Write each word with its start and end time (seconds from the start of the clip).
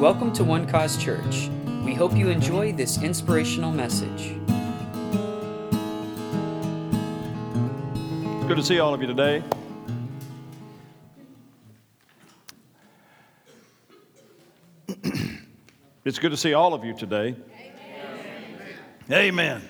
Welcome 0.00 0.32
to 0.32 0.42
One 0.44 0.66
Cause 0.66 0.96
Church. 0.96 1.48
We 1.84 1.94
hope 1.94 2.16
you 2.16 2.28
enjoy 2.28 2.72
this 2.72 3.00
inspirational 3.00 3.70
message. 3.70 4.36
It's 8.36 8.46
good 8.46 8.56
to 8.56 8.62
see 8.62 8.80
all 8.80 8.92
of 8.92 9.00
you 9.00 9.06
today. 9.06 9.42
it's 16.04 16.18
good 16.18 16.32
to 16.32 16.36
see 16.36 16.54
all 16.54 16.74
of 16.74 16.84
you 16.84 16.92
today. 16.92 17.36
Amen. 19.08 19.12
Amen. 19.12 19.62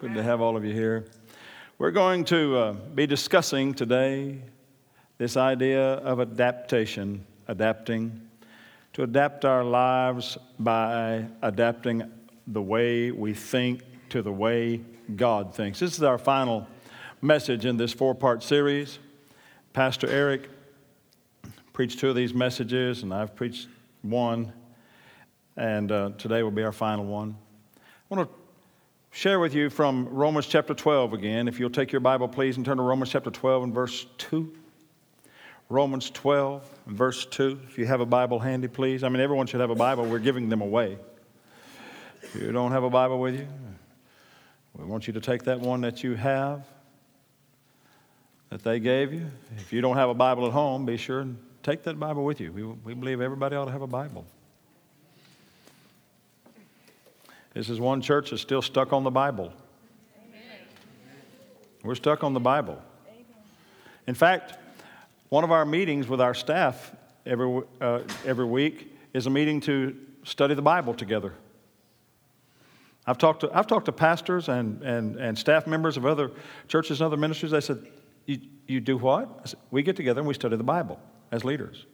Good 0.00 0.14
to 0.14 0.24
have 0.24 0.40
all 0.40 0.56
of 0.56 0.64
you 0.64 0.74
here. 0.74 1.06
We're 1.78 1.92
going 1.92 2.24
to 2.26 2.56
uh, 2.58 2.72
be 2.72 3.06
discussing 3.06 3.74
today 3.74 4.42
this 5.18 5.36
idea 5.36 5.94
of 5.98 6.18
adaptation, 6.20 7.24
adapting, 7.46 8.28
to 8.92 9.02
adapt 9.02 9.44
our 9.44 9.64
lives 9.64 10.36
by 10.58 11.24
adapting 11.40 12.02
the 12.46 12.60
way 12.60 13.10
we 13.10 13.32
think 13.32 13.82
to 14.10 14.20
the 14.20 14.32
way 14.32 14.80
God 15.16 15.54
thinks. 15.54 15.80
This 15.80 15.96
is 15.96 16.02
our 16.02 16.18
final 16.18 16.66
message 17.22 17.64
in 17.64 17.76
this 17.76 17.92
four 17.92 18.14
part 18.14 18.42
series. 18.42 18.98
Pastor 19.72 20.08
Eric 20.08 20.50
preached 21.72 21.98
two 21.98 22.10
of 22.10 22.16
these 22.16 22.34
messages, 22.34 23.02
and 23.02 23.14
I've 23.14 23.34
preached 23.34 23.68
one, 24.02 24.52
and 25.56 25.90
uh, 25.90 26.10
today 26.18 26.42
will 26.42 26.50
be 26.50 26.62
our 26.62 26.72
final 26.72 27.06
one. 27.06 27.34
I 27.78 28.14
want 28.14 28.28
to 28.28 28.36
share 29.10 29.40
with 29.40 29.54
you 29.54 29.70
from 29.70 30.06
Romans 30.08 30.46
chapter 30.46 30.74
12 30.74 31.14
again. 31.14 31.48
If 31.48 31.58
you'll 31.58 31.70
take 31.70 31.92
your 31.92 32.02
Bible, 32.02 32.28
please, 32.28 32.58
and 32.58 32.66
turn 32.66 32.76
to 32.76 32.82
Romans 32.82 33.10
chapter 33.10 33.30
12 33.30 33.62
and 33.62 33.74
verse 33.74 34.04
2. 34.18 34.52
Romans 35.68 36.10
12 36.10 36.68
verse 36.86 37.24
2. 37.26 37.60
If 37.68 37.78
you 37.78 37.86
have 37.86 38.00
a 38.00 38.06
Bible 38.06 38.38
handy, 38.38 38.68
please. 38.68 39.02
I 39.02 39.08
mean, 39.08 39.20
everyone 39.20 39.46
should 39.46 39.60
have 39.60 39.70
a 39.70 39.74
Bible. 39.74 40.04
We're 40.04 40.18
giving 40.18 40.48
them 40.48 40.60
away. 40.60 40.98
If 42.22 42.34
you 42.34 42.52
don't 42.52 42.72
have 42.72 42.84
a 42.84 42.90
Bible 42.90 43.20
with 43.20 43.34
you, 43.34 43.46
we 44.76 44.84
want 44.84 45.06
you 45.06 45.12
to 45.12 45.20
take 45.20 45.44
that 45.44 45.60
one 45.60 45.82
that 45.82 46.02
you 46.02 46.14
have 46.14 46.64
that 48.50 48.62
they 48.62 48.80
gave 48.80 49.12
you. 49.12 49.30
If 49.56 49.72
you 49.72 49.80
don't 49.80 49.96
have 49.96 50.08
a 50.08 50.14
Bible 50.14 50.46
at 50.46 50.52
home, 50.52 50.86
be 50.86 50.96
sure 50.96 51.20
and 51.20 51.38
take 51.62 51.82
that 51.84 51.98
Bible 51.98 52.24
with 52.24 52.40
you. 52.40 52.52
We, 52.52 52.62
we 52.62 52.94
believe 52.94 53.20
everybody 53.20 53.56
ought 53.56 53.66
to 53.66 53.72
have 53.72 53.82
a 53.82 53.86
Bible. 53.86 54.26
This 57.54 57.68
is 57.68 57.80
one 57.80 58.00
church 58.00 58.30
that's 58.30 58.42
still 58.42 58.62
stuck 58.62 58.92
on 58.92 59.04
the 59.04 59.10
Bible. 59.10 59.52
We're 61.82 61.94
stuck 61.96 62.24
on 62.24 62.32
the 62.32 62.40
Bible. 62.40 62.80
In 64.06 64.14
fact, 64.14 64.58
one 65.32 65.44
of 65.44 65.50
our 65.50 65.64
meetings 65.64 66.08
with 66.08 66.20
our 66.20 66.34
staff 66.34 66.94
every, 67.24 67.62
uh, 67.80 68.00
every 68.26 68.44
week 68.44 68.94
is 69.14 69.26
a 69.26 69.30
meeting 69.30 69.62
to 69.62 69.96
study 70.24 70.52
the 70.52 70.60
Bible 70.60 70.92
together. 70.92 71.32
I've 73.06 73.16
talked 73.16 73.40
to, 73.40 73.50
I've 73.50 73.66
talked 73.66 73.86
to 73.86 73.92
pastors 73.92 74.50
and, 74.50 74.82
and, 74.82 75.16
and 75.16 75.38
staff 75.38 75.66
members 75.66 75.96
of 75.96 76.04
other 76.04 76.32
churches 76.68 77.00
and 77.00 77.06
other 77.06 77.16
ministries. 77.16 77.52
They 77.52 77.62
said, 77.62 77.82
You, 78.26 78.40
you 78.66 78.80
do 78.80 78.98
what? 78.98 79.40
I 79.42 79.48
Said, 79.48 79.58
we 79.70 79.82
get 79.82 79.96
together 79.96 80.20
and 80.20 80.28
we 80.28 80.34
study 80.34 80.56
the 80.56 80.64
Bible 80.64 81.00
as 81.30 81.46
leaders. 81.46 81.86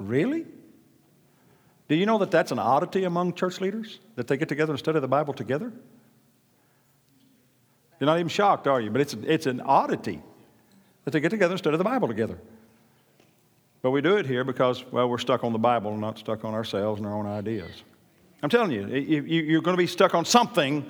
Really? 0.00 0.46
Do 1.86 1.94
you 1.94 2.06
know 2.06 2.18
that 2.18 2.32
that's 2.32 2.50
an 2.50 2.58
oddity 2.58 3.04
among 3.04 3.34
church 3.34 3.60
leaders? 3.60 4.00
That 4.16 4.26
they 4.26 4.36
get 4.36 4.48
together 4.48 4.72
and 4.72 4.80
study 4.80 4.98
the 4.98 5.06
Bible 5.06 5.32
together? 5.32 5.72
You're 8.00 8.06
not 8.06 8.18
even 8.18 8.26
shocked, 8.26 8.66
are 8.66 8.80
you? 8.80 8.90
But 8.90 9.00
it's, 9.00 9.14
it's 9.14 9.46
an 9.46 9.60
oddity 9.60 10.24
that 11.04 11.10
they 11.12 11.20
get 11.20 11.30
together 11.30 11.52
and 11.52 11.58
study 11.58 11.76
the 11.76 11.84
Bible 11.84 12.08
together. 12.08 12.38
But 13.82 13.92
we 13.92 14.02
do 14.02 14.16
it 14.16 14.26
here 14.26 14.44
because, 14.44 14.84
well, 14.92 15.08
we're 15.08 15.18
stuck 15.18 15.42
on 15.42 15.52
the 15.52 15.58
Bible 15.58 15.92
and 15.92 16.00
not 16.00 16.18
stuck 16.18 16.44
on 16.44 16.52
ourselves 16.52 17.00
and 17.00 17.06
our 17.06 17.14
own 17.14 17.26
ideas. 17.26 17.82
I'm 18.42 18.50
telling 18.50 18.70
you, 18.70 18.86
you're 18.86 19.62
going 19.62 19.76
to 19.76 19.82
be 19.82 19.86
stuck 19.86 20.14
on 20.14 20.24
something. 20.24 20.84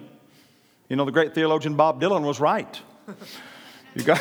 You 0.89 0.97
know, 0.97 1.05
the 1.05 1.13
great 1.13 1.35
theologian 1.35 1.77
Bob 1.77 2.01
Dylan 2.01 2.23
was 2.23 2.41
right. 2.41 2.81
You 3.95 4.03
got, 4.03 4.21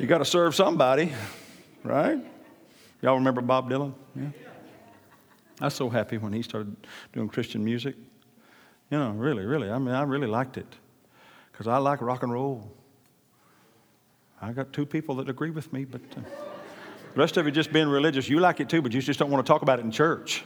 you 0.00 0.06
got 0.06 0.18
to 0.18 0.24
serve 0.24 0.54
somebody, 0.54 1.12
right? 1.84 2.18
Y'all 3.02 3.14
remember 3.14 3.40
Bob 3.40 3.70
Dylan? 3.70 3.94
Yeah. 4.16 4.28
I 5.60 5.64
was 5.66 5.74
so 5.74 5.88
happy 5.88 6.18
when 6.18 6.32
he 6.32 6.42
started 6.42 6.76
doing 7.12 7.28
Christian 7.28 7.64
music. 7.64 7.96
You 8.90 8.98
know, 8.98 9.10
really, 9.10 9.44
really. 9.44 9.70
I 9.70 9.78
mean, 9.78 9.94
I 9.94 10.02
really 10.02 10.28
liked 10.28 10.56
it 10.56 10.66
because 11.50 11.66
I 11.66 11.78
like 11.78 12.00
rock 12.00 12.22
and 12.22 12.32
roll. 12.32 12.72
I 14.40 14.52
got 14.52 14.72
two 14.72 14.86
people 14.86 15.16
that 15.16 15.28
agree 15.28 15.50
with 15.50 15.72
me, 15.72 15.84
but 15.84 16.00
uh, 16.16 16.20
the 16.20 17.20
rest 17.20 17.36
of 17.36 17.46
you 17.46 17.50
just 17.50 17.72
being 17.72 17.88
religious, 17.88 18.28
you 18.28 18.38
like 18.38 18.60
it 18.60 18.68
too, 18.68 18.80
but 18.80 18.92
you 18.92 19.00
just 19.00 19.18
don't 19.18 19.30
want 19.30 19.44
to 19.44 19.52
talk 19.52 19.62
about 19.62 19.80
it 19.80 19.84
in 19.84 19.90
church. 19.90 20.44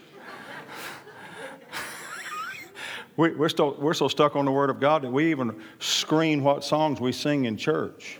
we, 3.16 3.30
are 3.30 3.48
still, 3.50 3.76
we're 3.78 3.92
so 3.92 4.08
stuck 4.08 4.34
on 4.34 4.46
the 4.46 4.50
Word 4.50 4.70
of 4.70 4.80
God 4.80 5.02
that 5.02 5.10
we 5.10 5.30
even 5.30 5.60
screen 5.78 6.42
what 6.42 6.64
songs 6.64 7.00
we 7.00 7.12
sing 7.12 7.44
in 7.44 7.58
church. 7.58 8.18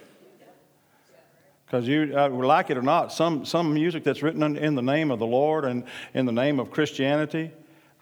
Because 1.65 1.89
you 1.89 2.13
uh, 2.15 2.29
like 2.29 2.69
it 2.69 2.77
or 2.77 2.83
not, 2.83 3.11
some, 3.11 3.47
some 3.47 3.73
music 3.73 4.05
that's 4.05 4.23
written 4.23 4.43
in, 4.43 4.59
in 4.59 4.75
the 4.75 4.83
name 4.83 5.11
of 5.11 5.19
the 5.19 5.27
Lord 5.27 5.65
and 5.65 5.85
in 6.13 6.27
the 6.27 6.33
name 6.33 6.61
of 6.61 6.71
Christianity, 6.71 7.51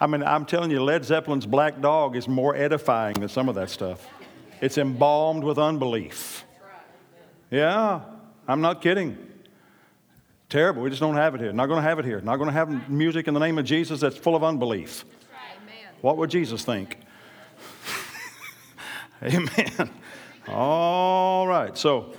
I 0.00 0.08
mean, 0.08 0.24
I'm 0.24 0.44
telling 0.44 0.72
you, 0.72 0.82
Led 0.82 1.04
Zeppelin's 1.04 1.46
Black 1.46 1.80
Dog 1.80 2.16
is 2.16 2.26
more 2.26 2.56
edifying 2.56 3.14
than 3.14 3.28
some 3.28 3.48
of 3.48 3.54
that 3.54 3.70
stuff. 3.70 4.08
It's 4.60 4.76
embalmed 4.76 5.44
with 5.44 5.56
unbelief. 5.56 6.44
Yeah, 7.50 8.02
I'm 8.46 8.60
not 8.60 8.80
kidding. 8.80 9.18
Terrible. 10.48 10.82
We 10.82 10.90
just 10.90 11.00
don't 11.00 11.16
have 11.16 11.34
it 11.34 11.40
here. 11.40 11.52
Not 11.52 11.66
going 11.66 11.78
to 11.78 11.88
have 11.88 11.98
it 11.98 12.04
here. 12.04 12.20
Not 12.20 12.36
going 12.36 12.48
to 12.48 12.52
have 12.52 12.90
music 12.90 13.28
in 13.28 13.34
the 13.34 13.40
name 13.40 13.58
of 13.58 13.64
Jesus 13.64 14.00
that's 14.00 14.16
full 14.16 14.34
of 14.34 14.42
unbelief. 14.44 15.04
Amen. 15.62 15.94
What 16.00 16.16
would 16.16 16.30
Jesus 16.30 16.64
think? 16.64 16.98
Amen. 19.22 19.90
All 20.48 21.46
right. 21.46 21.76
So 21.76 22.14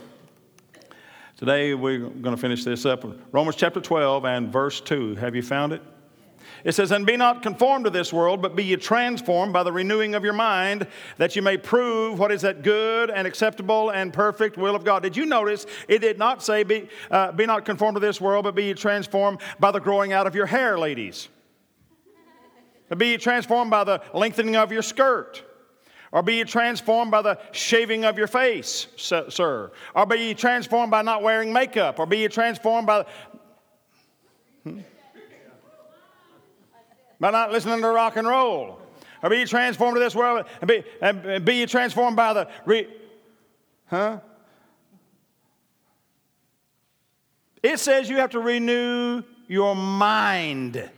today 1.38 1.74
we're 1.74 2.00
going 2.00 2.36
to 2.36 2.42
finish 2.42 2.64
this 2.64 2.86
up. 2.86 3.06
Romans 3.34 3.56
chapter 3.56 3.82
12 3.82 4.26
and 4.26 4.52
verse 4.52 4.80
2. 4.82 5.16
Have 5.16 5.36
you 5.36 5.44
found 5.44 5.74
it? 5.74 5.82
It 6.64 6.74
says, 6.74 6.92
And 6.92 7.06
be 7.06 7.18
not 7.18 7.42
conformed 7.42 7.86
to 7.86 7.92
this 7.92 8.12
world, 8.14 8.42
but 8.42 8.56
be 8.56 8.64
ye 8.64 8.76
transformed 8.76 9.54
by 9.54 9.64
the 9.64 9.72
renewing 9.72 10.16
of 10.16 10.24
your 10.24 10.34
mind, 10.34 10.88
that 11.18 11.36
you 11.36 11.42
may 11.42 11.58
prove 11.58 12.20
what 12.20 12.32
is 12.32 12.42
that 12.42 12.64
good 12.64 13.10
and 13.10 13.28
acceptable 13.28 13.90
and 13.90 14.14
perfect 14.14 14.58
will 14.58 14.76
of 14.76 14.84
God. 14.84 15.04
Did 15.04 15.18
you 15.18 15.26
notice 15.26 15.66
it 15.88 16.00
did 16.00 16.18
not 16.18 16.44
say, 16.44 16.64
Be, 16.64 16.90
uh, 17.10 17.32
be 17.32 17.46
not 17.46 17.66
conformed 17.66 17.96
to 17.96 18.00
this 18.00 18.22
world, 18.22 18.44
but 18.44 18.56
be 18.56 18.66
ye 18.66 18.74
transformed 18.74 19.40
by 19.60 19.72
the 19.72 19.80
growing 19.80 20.14
out 20.14 20.28
of 20.28 20.36
your 20.36 20.46
hair, 20.46 20.78
ladies? 20.78 21.30
be 22.98 23.08
ye 23.08 23.18
transformed 23.18 23.72
by 23.72 23.84
the 23.84 24.02
lengthening 24.14 24.56
of 24.56 24.72
your 24.72 24.82
skirt. 24.82 25.44
Or 26.12 26.22
be 26.22 26.36
ye 26.36 26.44
transformed 26.44 27.10
by 27.10 27.22
the 27.22 27.40
shaving 27.54 28.04
of 28.04 28.18
your 28.18 28.28
face, 28.28 28.88
sir. 28.98 29.72
Or 29.96 30.06
be 30.06 30.18
ye 30.18 30.34
transformed 30.34 30.92
by 30.92 31.02
not 31.04 31.24
wearing 31.24 31.54
makeup. 31.54 32.00
Or 32.00 32.06
be 32.06 32.18
ye 32.18 32.28
transformed 32.28 32.86
by. 32.86 33.06
By 37.22 37.30
not 37.30 37.52
listening 37.52 37.80
to 37.82 37.88
rock 37.88 38.18
and 38.18 38.28
roll. 38.28 38.80
Or 39.24 39.30
be 39.30 39.46
transformed 39.46 39.96
to 39.96 40.00
this 40.00 40.16
world 40.16 40.48
and 40.60 40.68
be, 40.68 40.84
and 41.00 41.46
be 41.46 41.66
transformed 41.68 42.18
by 42.18 42.34
the. 42.34 42.50
Re, 42.66 42.88
huh? 43.86 44.20
It 47.62 47.80
says 47.80 48.10
you 48.10 48.18
have 48.18 48.32
to 48.32 48.40
renew 48.40 49.22
your 49.48 49.76
mind. 49.76 50.90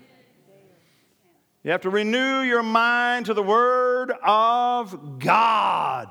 You 1.64 1.72
have 1.72 1.82
to 1.82 1.90
renew 1.90 2.40
your 2.40 2.64
mind 2.64 3.26
to 3.26 3.34
the 3.34 3.44
Word 3.44 4.14
of 4.24 5.20
God. 5.20 6.08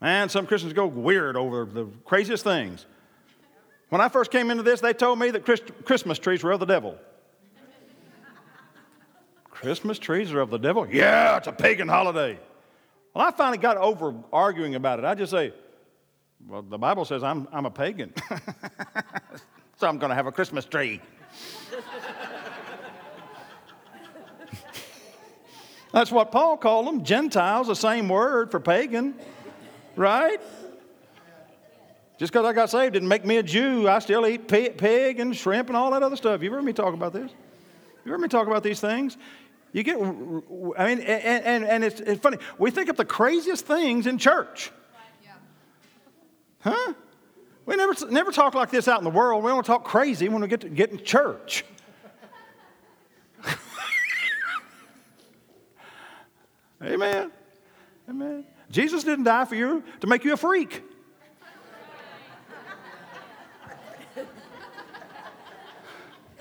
Man, 0.00 0.28
some 0.28 0.46
Christians 0.46 0.72
go 0.72 0.86
weird 0.86 1.36
over 1.36 1.64
the 1.64 1.86
craziest 2.04 2.42
things. 2.42 2.86
When 3.88 4.00
I 4.00 4.08
first 4.08 4.32
came 4.32 4.50
into 4.50 4.64
this, 4.64 4.80
they 4.80 4.92
told 4.92 5.20
me 5.20 5.30
that 5.30 5.44
Christmas 5.84 6.18
trees 6.18 6.42
were 6.42 6.50
of 6.50 6.58
the 6.58 6.66
devil. 6.66 6.98
Christmas 9.56 9.98
trees 9.98 10.32
are 10.32 10.40
of 10.40 10.50
the 10.50 10.58
devil? 10.58 10.86
Yeah, 10.86 11.38
it's 11.38 11.46
a 11.46 11.52
pagan 11.52 11.88
holiday. 11.88 12.38
Well, 13.14 13.26
I 13.26 13.30
finally 13.30 13.56
got 13.56 13.78
over 13.78 14.14
arguing 14.30 14.74
about 14.74 14.98
it. 14.98 15.06
I 15.06 15.14
just 15.14 15.30
say, 15.30 15.54
well, 16.46 16.60
the 16.60 16.76
Bible 16.76 17.06
says 17.06 17.22
I'm, 17.22 17.48
I'm 17.50 17.64
a 17.64 17.70
pagan. 17.70 18.12
so 19.78 19.88
I'm 19.88 19.96
going 19.96 20.10
to 20.10 20.14
have 20.14 20.26
a 20.26 20.32
Christmas 20.32 20.66
tree. 20.66 21.00
That's 25.92 26.12
what 26.12 26.30
Paul 26.30 26.58
called 26.58 26.86
them 26.86 27.02
Gentiles, 27.02 27.68
the 27.68 27.74
same 27.74 28.10
word 28.10 28.50
for 28.50 28.60
pagan, 28.60 29.14
right? 29.96 30.38
Just 32.18 32.30
because 32.30 32.44
I 32.44 32.52
got 32.52 32.68
saved 32.68 32.92
didn't 32.92 33.08
make 33.08 33.24
me 33.24 33.38
a 33.38 33.42
Jew. 33.42 33.88
I 33.88 34.00
still 34.00 34.26
eat 34.26 34.48
pig 34.48 35.18
and 35.18 35.34
shrimp 35.34 35.68
and 35.68 35.76
all 35.78 35.92
that 35.92 36.02
other 36.02 36.16
stuff. 36.16 36.42
You've 36.42 36.52
heard 36.52 36.64
me 36.64 36.74
talk 36.74 36.92
about 36.92 37.14
this? 37.14 37.30
You've 38.04 38.12
heard 38.12 38.20
me 38.20 38.28
talk 38.28 38.46
about 38.46 38.62
these 38.62 38.80
things? 38.80 39.16
You 39.76 39.82
get, 39.82 39.98
I 39.98 40.00
mean, 40.00 41.00
and, 41.00 41.00
and, 41.00 41.62
and 41.66 41.84
it's, 41.84 42.00
it's 42.00 42.18
funny. 42.22 42.38
We 42.56 42.70
think 42.70 42.88
of 42.88 42.96
the 42.96 43.04
craziest 43.04 43.66
things 43.66 44.06
in 44.06 44.16
church. 44.16 44.70
Huh? 46.60 46.94
We 47.66 47.76
never, 47.76 47.92
never 48.08 48.30
talk 48.32 48.54
like 48.54 48.70
this 48.70 48.88
out 48.88 48.96
in 49.00 49.04
the 49.04 49.10
world. 49.10 49.44
We 49.44 49.50
don't 49.50 49.66
talk 49.66 49.84
crazy 49.84 50.30
when 50.30 50.40
we 50.40 50.48
get 50.48 50.62
to 50.62 50.70
get 50.70 50.92
in 50.92 51.04
church. 51.04 51.62
Amen. 56.82 57.30
Amen. 58.08 58.46
Jesus 58.70 59.04
didn't 59.04 59.24
die 59.24 59.44
for 59.44 59.56
you 59.56 59.84
to 60.00 60.06
make 60.06 60.24
you 60.24 60.32
a 60.32 60.38
freak. 60.38 60.82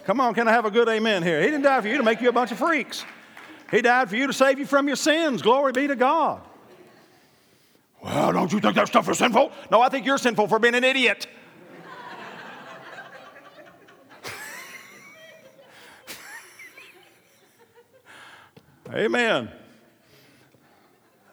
Come 0.06 0.22
on, 0.22 0.34
can 0.34 0.48
I 0.48 0.54
have 0.54 0.64
a 0.64 0.72
good 0.72 0.88
amen 0.88 1.22
here? 1.22 1.42
He 1.42 1.48
didn't 1.48 1.64
die 1.64 1.82
for 1.82 1.90
you 1.90 1.98
to 1.98 2.04
make 2.04 2.22
you 2.22 2.30
a 2.30 2.32
bunch 2.32 2.54
of 2.54 2.60
freaks. 2.60 3.04
He 3.72 3.82
died 3.82 4.10
for 4.10 4.16
you 4.16 4.28
to 4.28 4.34
save 4.34 4.60
you 4.60 4.66
from 4.66 4.88
your 4.88 4.96
sins. 4.96 5.42
Glory 5.42 5.72
be 5.72 5.88
to 5.88 5.96
God. 5.96 6.42
Well, 8.04 8.32
don't 8.34 8.52
you 8.54 8.60
think 8.60 8.76
that 8.76 8.88
stuff 8.88 9.10
is 9.10 9.18
sinful? 9.18 9.52
No, 9.72 9.82
I 9.82 9.90
think 9.90 10.06
you're 10.06 10.20
sinful 10.20 10.48
for 10.48 10.60
being 10.60 10.76
an 10.76 10.84
idiot. 10.84 11.28
Amen. 18.94 19.52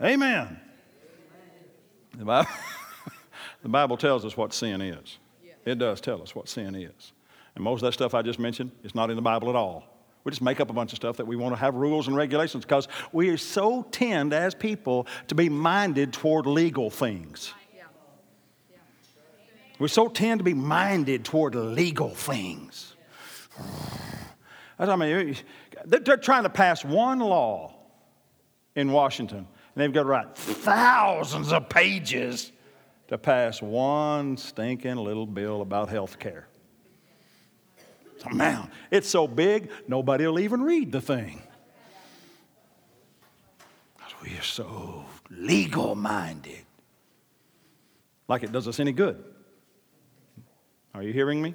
Amen. 0.00 0.61
The 2.17 2.25
Bible, 2.25 2.50
the 3.62 3.69
Bible 3.69 3.96
tells 3.96 4.25
us 4.25 4.37
what 4.37 4.52
sin 4.52 4.81
is. 4.81 5.19
It 5.64 5.79
does 5.79 6.00
tell 6.00 6.23
us 6.23 6.34
what 6.34 6.49
sin 6.49 6.75
is. 6.75 7.12
And 7.55 7.62
most 7.62 7.82
of 7.82 7.87
that 7.87 7.93
stuff 7.93 8.14
I 8.14 8.23
just 8.23 8.38
mentioned 8.38 8.73
is 8.82 8.94
not 8.94 9.11
in 9.11 9.17
the 9.17 9.23
Bible 9.23 9.50
at 9.50 9.55
all. 9.55 9.91
We 10.24 10.30
just 10.30 10.42
make 10.42 10.60
up 10.60 10.70
a 10.70 10.72
bunch 10.72 10.92
of 10.92 10.96
stuff 10.96 11.16
that 11.16 11.26
we 11.26 11.36
want 11.36 11.54
to 11.54 11.60
have 11.60 11.74
rules 11.74 12.06
and 12.06 12.16
regulations 12.16 12.64
because 12.64 12.86
we 13.12 13.36
so 13.36 13.82
tend 13.90 14.32
as 14.32 14.54
people 14.54 15.06
to 15.28 15.34
be 15.34 15.48
minded 15.48 16.12
toward 16.12 16.46
legal 16.46 16.90
things. 16.90 17.52
We 19.78 19.88
so 19.88 20.06
tend 20.08 20.38
to 20.38 20.44
be 20.44 20.54
minded 20.54 21.24
toward 21.24 21.56
legal 21.56 22.10
things. 22.10 22.94
I 24.78 24.94
mean, 24.96 25.36
they're 25.84 26.16
trying 26.16 26.44
to 26.44 26.50
pass 26.50 26.84
one 26.84 27.19
law 27.19 27.74
in 28.76 28.92
Washington, 28.92 29.38
and 29.38 29.46
they've 29.74 29.92
got 29.92 30.02
to 30.02 30.08
write 30.08 30.36
thousands 30.36 31.52
of 31.52 31.69
pages 31.69 32.52
to 33.08 33.19
pass 33.19 33.60
one 33.60 34.36
stinking 34.36 34.96
little 34.96 35.26
bill 35.26 35.62
about 35.62 35.88
health 35.88 36.19
care. 36.19 36.46
Man, 38.32 38.70
it's 38.90 39.08
so 39.08 39.26
big, 39.26 39.70
nobody 39.88 40.26
will 40.26 40.38
even 40.38 40.62
read 40.62 40.92
the 40.92 41.00
thing. 41.00 41.42
We 44.22 44.38
are 44.38 44.42
so 44.42 45.04
legal 45.30 45.94
minded. 45.94 46.64
Like 48.28 48.44
it 48.44 48.52
does 48.52 48.68
us 48.68 48.78
any 48.78 48.92
good. 48.92 49.22
Are 50.94 51.02
you 51.02 51.12
hearing 51.12 51.42
me? 51.42 51.54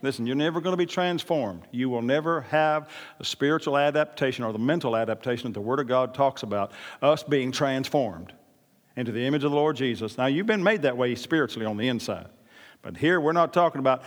Listen, 0.00 0.26
you're 0.26 0.34
never 0.34 0.60
going 0.60 0.72
to 0.72 0.78
be 0.78 0.86
transformed. 0.86 1.62
You 1.70 1.88
will 1.88 2.02
never 2.02 2.40
have 2.42 2.88
the 3.18 3.24
spiritual 3.24 3.76
adaptation 3.76 4.44
or 4.44 4.52
the 4.52 4.58
mental 4.58 4.96
adaptation 4.96 5.52
that 5.52 5.54
the 5.54 5.60
Word 5.60 5.78
of 5.78 5.86
God 5.86 6.14
talks 6.14 6.42
about, 6.42 6.72
us 7.02 7.22
being 7.22 7.52
transformed 7.52 8.32
into 8.96 9.12
the 9.12 9.24
image 9.24 9.44
of 9.44 9.50
the 9.50 9.56
Lord 9.56 9.76
Jesus. 9.76 10.18
Now, 10.18 10.26
you've 10.26 10.46
been 10.46 10.62
made 10.62 10.82
that 10.82 10.96
way 10.96 11.14
spiritually 11.14 11.66
on 11.66 11.76
the 11.76 11.88
inside. 11.88 12.28
But 12.82 12.96
here, 12.96 13.20
we're 13.20 13.32
not 13.32 13.52
talking 13.52 13.78
about 13.78 14.02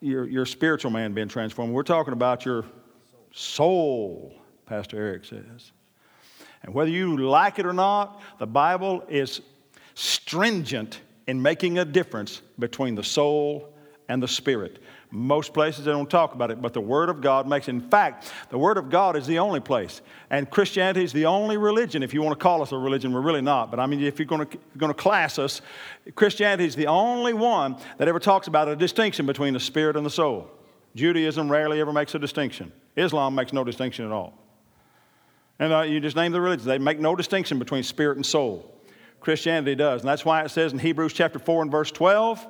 your, 0.00 0.26
your 0.26 0.46
spiritual 0.46 0.90
man 0.90 1.12
being 1.12 1.28
transformed. 1.28 1.72
We're 1.72 1.82
talking 1.82 2.12
about 2.12 2.44
your 2.44 2.64
soul, 3.32 4.34
Pastor 4.66 4.96
Eric 4.96 5.24
says. 5.24 5.72
And 6.62 6.74
whether 6.74 6.90
you 6.90 7.16
like 7.16 7.58
it 7.58 7.66
or 7.66 7.72
not, 7.72 8.20
the 8.38 8.46
Bible 8.46 9.04
is 9.08 9.40
stringent 9.94 11.00
in 11.26 11.40
making 11.40 11.78
a 11.78 11.84
difference 11.84 12.42
between 12.58 12.94
the 12.94 13.04
soul 13.04 13.74
and 14.08 14.22
the 14.22 14.28
spirit. 14.28 14.82
Most 15.12 15.52
places 15.52 15.84
they 15.84 15.90
don't 15.90 16.08
talk 16.08 16.34
about 16.34 16.52
it, 16.52 16.62
but 16.62 16.72
the 16.72 16.80
Word 16.80 17.08
of 17.08 17.20
God 17.20 17.48
makes. 17.48 17.66
In 17.66 17.80
fact, 17.80 18.32
the 18.48 18.58
Word 18.58 18.78
of 18.78 18.90
God 18.90 19.16
is 19.16 19.26
the 19.26 19.40
only 19.40 19.58
place, 19.58 20.02
and 20.30 20.48
Christianity 20.48 21.02
is 21.02 21.12
the 21.12 21.26
only 21.26 21.56
religion. 21.56 22.04
If 22.04 22.14
you 22.14 22.22
want 22.22 22.38
to 22.38 22.42
call 22.42 22.62
us 22.62 22.70
a 22.70 22.76
religion, 22.76 23.12
we're 23.12 23.20
really 23.20 23.40
not. 23.40 23.72
But 23.72 23.80
I 23.80 23.86
mean, 23.86 24.00
if 24.00 24.20
you're 24.20 24.26
going 24.26 24.46
to, 24.46 24.52
you're 24.52 24.78
going 24.78 24.94
to 24.94 24.98
class 24.98 25.36
us, 25.40 25.62
Christianity 26.14 26.64
is 26.64 26.76
the 26.76 26.86
only 26.86 27.32
one 27.32 27.76
that 27.98 28.06
ever 28.06 28.20
talks 28.20 28.46
about 28.46 28.68
a 28.68 28.76
distinction 28.76 29.26
between 29.26 29.52
the 29.52 29.60
spirit 29.60 29.96
and 29.96 30.06
the 30.06 30.10
soul. 30.10 30.48
Judaism 30.94 31.50
rarely 31.50 31.80
ever 31.80 31.92
makes 31.92 32.14
a 32.14 32.18
distinction. 32.20 32.70
Islam 32.94 33.34
makes 33.34 33.52
no 33.52 33.64
distinction 33.64 34.04
at 34.04 34.12
all. 34.12 34.38
And 35.58 35.72
uh, 35.72 35.80
you 35.82 35.98
just 35.98 36.14
name 36.14 36.30
the 36.30 36.40
religions; 36.40 36.66
they 36.66 36.78
make 36.78 37.00
no 37.00 37.16
distinction 37.16 37.58
between 37.58 37.82
spirit 37.82 38.16
and 38.16 38.24
soul. 38.24 38.72
Christianity 39.18 39.74
does. 39.74 40.02
And 40.02 40.08
that's 40.08 40.24
why 40.24 40.44
it 40.44 40.50
says 40.50 40.72
in 40.72 40.78
Hebrews 40.78 41.12
chapter 41.12 41.40
4 41.40 41.62
and 41.62 41.70
verse 41.70 41.90
12 41.90 42.46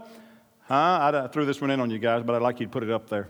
I, 0.71 1.25
I 1.25 1.27
threw 1.27 1.45
this 1.45 1.61
one 1.61 1.71
in 1.71 1.81
on 1.81 1.91
you 1.91 1.99
guys, 1.99 2.23
but 2.23 2.35
I'd 2.35 2.43
like 2.43 2.61
you 2.61 2.67
to 2.67 2.73
put 2.73 2.83
it 2.83 2.91
up 2.91 3.09
there. 3.09 3.29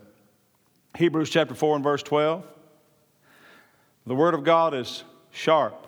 Hebrews 0.97 1.31
chapter 1.31 1.55
4 1.55 1.77
and 1.77 1.85
verse 1.85 2.03
12. 2.03 2.45
The 4.07 4.15
word 4.15 4.35
of 4.35 4.45
God 4.45 4.75
is 4.75 5.05
sharp, 5.31 5.87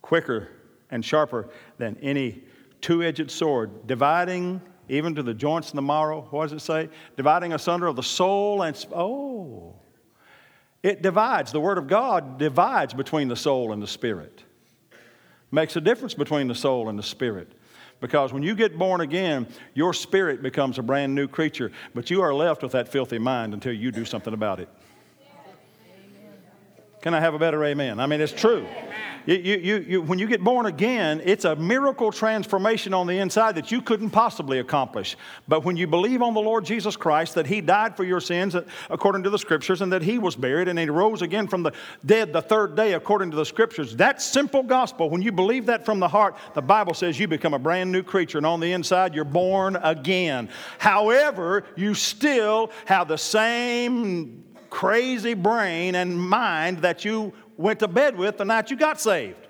quicker, 0.00 0.48
and 0.90 1.04
sharper 1.04 1.48
than 1.76 1.96
any 2.00 2.42
two 2.80 3.02
edged 3.02 3.30
sword, 3.30 3.86
dividing 3.86 4.62
even 4.88 5.14
to 5.14 5.22
the 5.22 5.34
joints 5.34 5.70
and 5.70 5.78
the 5.78 5.82
marrow. 5.82 6.26
What 6.30 6.44
does 6.44 6.52
it 6.52 6.64
say? 6.64 6.88
Dividing 7.16 7.52
asunder 7.52 7.86
of 7.86 7.96
the 7.96 8.02
soul 8.02 8.62
and. 8.62 8.76
Sp- 8.76 8.94
oh. 8.94 9.74
It 10.82 11.02
divides. 11.02 11.50
The 11.52 11.60
Word 11.60 11.76
of 11.76 11.88
God 11.88 12.38
divides 12.38 12.94
between 12.94 13.28
the 13.28 13.36
soul 13.36 13.72
and 13.72 13.82
the 13.82 13.86
spirit, 13.86 14.44
makes 15.50 15.74
a 15.76 15.80
difference 15.80 16.14
between 16.14 16.46
the 16.46 16.54
soul 16.54 16.88
and 16.88 16.98
the 16.98 17.02
spirit. 17.02 17.52
Because 18.00 18.32
when 18.32 18.42
you 18.42 18.54
get 18.54 18.78
born 18.78 19.00
again, 19.00 19.46
your 19.74 19.92
spirit 19.92 20.42
becomes 20.42 20.78
a 20.78 20.82
brand 20.82 21.14
new 21.14 21.26
creature, 21.26 21.72
but 21.94 22.10
you 22.10 22.22
are 22.22 22.32
left 22.32 22.62
with 22.62 22.72
that 22.72 22.88
filthy 22.88 23.18
mind 23.18 23.54
until 23.54 23.72
you 23.72 23.90
do 23.90 24.04
something 24.04 24.34
about 24.34 24.60
it. 24.60 24.68
Can 27.00 27.14
I 27.14 27.20
have 27.20 27.34
a 27.34 27.38
better 27.38 27.64
amen? 27.64 28.00
I 28.00 28.06
mean, 28.06 28.20
it's 28.20 28.32
true. 28.32 28.66
You, 29.24 29.36
you, 29.36 29.76
you, 29.76 30.02
when 30.02 30.18
you 30.18 30.26
get 30.26 30.42
born 30.42 30.64
again, 30.64 31.20
it's 31.22 31.44
a 31.44 31.54
miracle 31.54 32.10
transformation 32.10 32.94
on 32.94 33.06
the 33.06 33.18
inside 33.18 33.56
that 33.56 33.70
you 33.70 33.82
couldn't 33.82 34.08
possibly 34.08 34.58
accomplish. 34.58 35.16
But 35.46 35.64
when 35.64 35.76
you 35.76 35.86
believe 35.86 36.22
on 36.22 36.32
the 36.32 36.40
Lord 36.40 36.64
Jesus 36.64 36.96
Christ, 36.96 37.34
that 37.34 37.46
He 37.46 37.60
died 37.60 37.94
for 37.94 38.04
your 38.04 38.20
sins 38.20 38.54
uh, 38.54 38.64
according 38.88 39.24
to 39.24 39.30
the 39.30 39.38
Scriptures, 39.38 39.82
and 39.82 39.92
that 39.92 40.00
He 40.00 40.18
was 40.18 40.34
buried 40.34 40.66
and 40.66 40.78
He 40.78 40.88
rose 40.88 41.20
again 41.20 41.46
from 41.46 41.62
the 41.62 41.72
dead 42.06 42.32
the 42.32 42.40
third 42.40 42.74
day 42.74 42.94
according 42.94 43.30
to 43.30 43.36
the 43.36 43.44
Scriptures, 43.44 43.94
that 43.96 44.22
simple 44.22 44.62
gospel, 44.62 45.10
when 45.10 45.20
you 45.20 45.30
believe 45.30 45.66
that 45.66 45.84
from 45.84 46.00
the 46.00 46.08
heart, 46.08 46.36
the 46.54 46.62
Bible 46.62 46.94
says 46.94 47.20
you 47.20 47.28
become 47.28 47.52
a 47.52 47.58
brand 47.58 47.92
new 47.92 48.02
creature, 48.02 48.38
and 48.38 48.46
on 48.46 48.60
the 48.60 48.72
inside, 48.72 49.14
you're 49.14 49.24
born 49.24 49.76
again. 49.76 50.48
However, 50.78 51.64
you 51.76 51.94
still 51.94 52.70
have 52.86 53.08
the 53.08 53.18
same 53.18 54.47
crazy 54.70 55.34
brain 55.34 55.94
and 55.94 56.18
mind 56.20 56.78
that 56.78 57.04
you 57.04 57.32
went 57.56 57.80
to 57.80 57.88
bed 57.88 58.16
with 58.16 58.38
the 58.38 58.44
night 58.44 58.70
you 58.70 58.76
got 58.76 59.00
saved. 59.00 59.46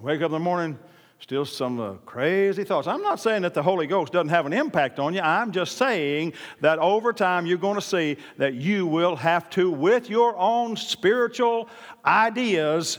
Wake 0.00 0.20
up 0.20 0.26
in 0.26 0.32
the 0.32 0.38
morning, 0.38 0.78
still 1.20 1.44
some 1.44 1.80
uh, 1.80 1.92
crazy 2.04 2.64
thoughts. 2.64 2.86
I'm 2.86 3.02
not 3.02 3.18
saying 3.18 3.42
that 3.42 3.54
the 3.54 3.62
Holy 3.62 3.86
Ghost 3.86 4.12
doesn't 4.12 4.28
have 4.28 4.46
an 4.46 4.52
impact 4.52 4.98
on 4.98 5.14
you. 5.14 5.20
I'm 5.20 5.52
just 5.52 5.76
saying 5.78 6.34
that 6.60 6.78
over 6.78 7.12
time 7.12 7.46
you're 7.46 7.58
going 7.58 7.76
to 7.76 7.80
see 7.80 8.18
that 8.36 8.54
you 8.54 8.86
will 8.86 9.16
have 9.16 9.48
to, 9.50 9.70
with 9.70 10.10
your 10.10 10.36
own 10.36 10.76
spiritual 10.76 11.68
ideas, 12.04 12.98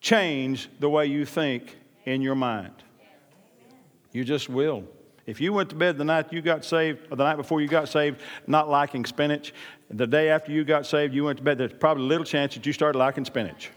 change 0.00 0.68
the 0.78 0.88
way 0.88 1.06
you 1.06 1.24
think 1.24 1.76
in 2.04 2.20
your 2.20 2.34
mind. 2.34 2.74
You 4.12 4.24
just 4.24 4.48
will. 4.48 4.84
If 5.26 5.40
you 5.40 5.52
went 5.52 5.70
to 5.70 5.74
bed 5.74 5.96
the 5.96 6.04
night 6.04 6.32
you 6.32 6.42
got 6.42 6.64
saved, 6.64 7.10
or 7.10 7.16
the 7.16 7.24
night 7.24 7.36
before 7.36 7.60
you 7.60 7.68
got 7.68 7.88
saved, 7.88 8.20
not 8.46 8.68
liking 8.68 9.06
spinach, 9.06 9.54
the 9.90 10.06
day 10.06 10.28
after 10.28 10.52
you 10.52 10.64
got 10.64 10.86
saved, 10.86 11.14
you 11.14 11.24
went 11.24 11.38
to 11.38 11.44
bed, 11.44 11.56
there's 11.56 11.72
probably 11.72 12.04
little 12.04 12.24
chance 12.24 12.54
that 12.54 12.66
you 12.66 12.72
started 12.72 12.98
liking 12.98 13.24
spinach. 13.24 13.70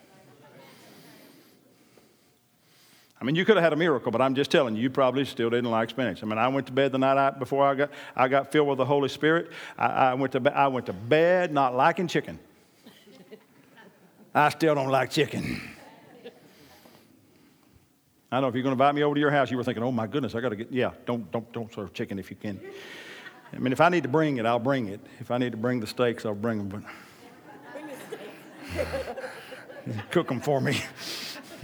I 3.20 3.24
mean, 3.24 3.36
you 3.36 3.46
could 3.46 3.56
have 3.56 3.64
had 3.64 3.74
a 3.74 3.78
miracle, 3.78 4.12
but 4.12 4.22
I'm 4.22 4.36
just 4.36 4.52
telling 4.52 4.76
you, 4.76 4.84
you 4.84 4.90
probably 4.92 5.26
still 5.26 5.50
didn't 5.50 5.72
like 5.72 5.90
spinach. 5.90 6.22
I 6.22 6.28
mean, 6.28 6.38
I 6.38 6.48
went 6.50 6.68
to 6.68 6.74
bed 6.74 6.92
the 6.92 7.00
night 7.00 7.18
I, 7.18 7.32
before 7.32 7.66
I 7.66 7.74
got, 7.74 7.92
I 8.16 8.28
got 8.28 8.52
filled 8.52 8.68
with 8.68 8.78
the 8.78 8.86
Holy 8.86 9.10
Spirit. 9.10 9.52
I, 9.78 9.86
I, 9.86 10.14
went 10.14 10.34
to, 10.34 10.54
I 10.56 10.68
went 10.68 10.86
to 10.86 10.94
bed 10.94 11.52
not 11.52 11.76
liking 11.76 12.08
chicken. 12.08 12.38
I 14.36 14.50
still 14.50 14.76
don't 14.76 14.90
like 14.90 15.10
chicken. 15.10 15.62
I 18.32 18.42
know 18.42 18.48
if 18.48 18.56
you're 18.56 18.64
going 18.64 18.76
to 18.76 18.82
invite 18.84 18.94
me 18.94 19.04
over 19.04 19.16
to 19.16 19.22
your 19.22 19.32
house, 19.32 19.50
you 19.50 19.58
were 19.58 19.64
thinking, 19.64 19.84
oh 19.84 19.92
my 19.92 20.06
goodness, 20.06 20.36
I 20.36 20.42
got 20.42 20.50
to 20.50 20.58
get, 20.58 20.72
yeah, 20.72 20.92
don't, 21.06 21.32
don't, 21.32 21.50
don't 21.54 21.74
serve 21.74 21.94
chicken 21.94 22.20
if 22.20 22.30
you 22.30 22.36
can. 22.36 22.60
I 23.54 23.60
mean, 23.60 23.72
if 23.72 23.80
I 23.80 23.88
need 23.88 24.04
to 24.04 24.10
bring 24.10 24.38
it, 24.38 24.46
I'll 24.46 24.60
bring 24.60 24.88
it. 24.88 25.00
If 25.20 25.32
I 25.32 25.38
need 25.38 25.52
to 25.52 25.58
bring 25.58 25.80
the 25.80 25.88
steaks, 25.88 26.26
I'll 26.26 26.36
bring 26.36 26.68
them. 26.68 26.84
But 28.76 28.86
cook 30.12 30.28
them 30.28 30.42
for 30.42 30.60
me. 30.60 30.82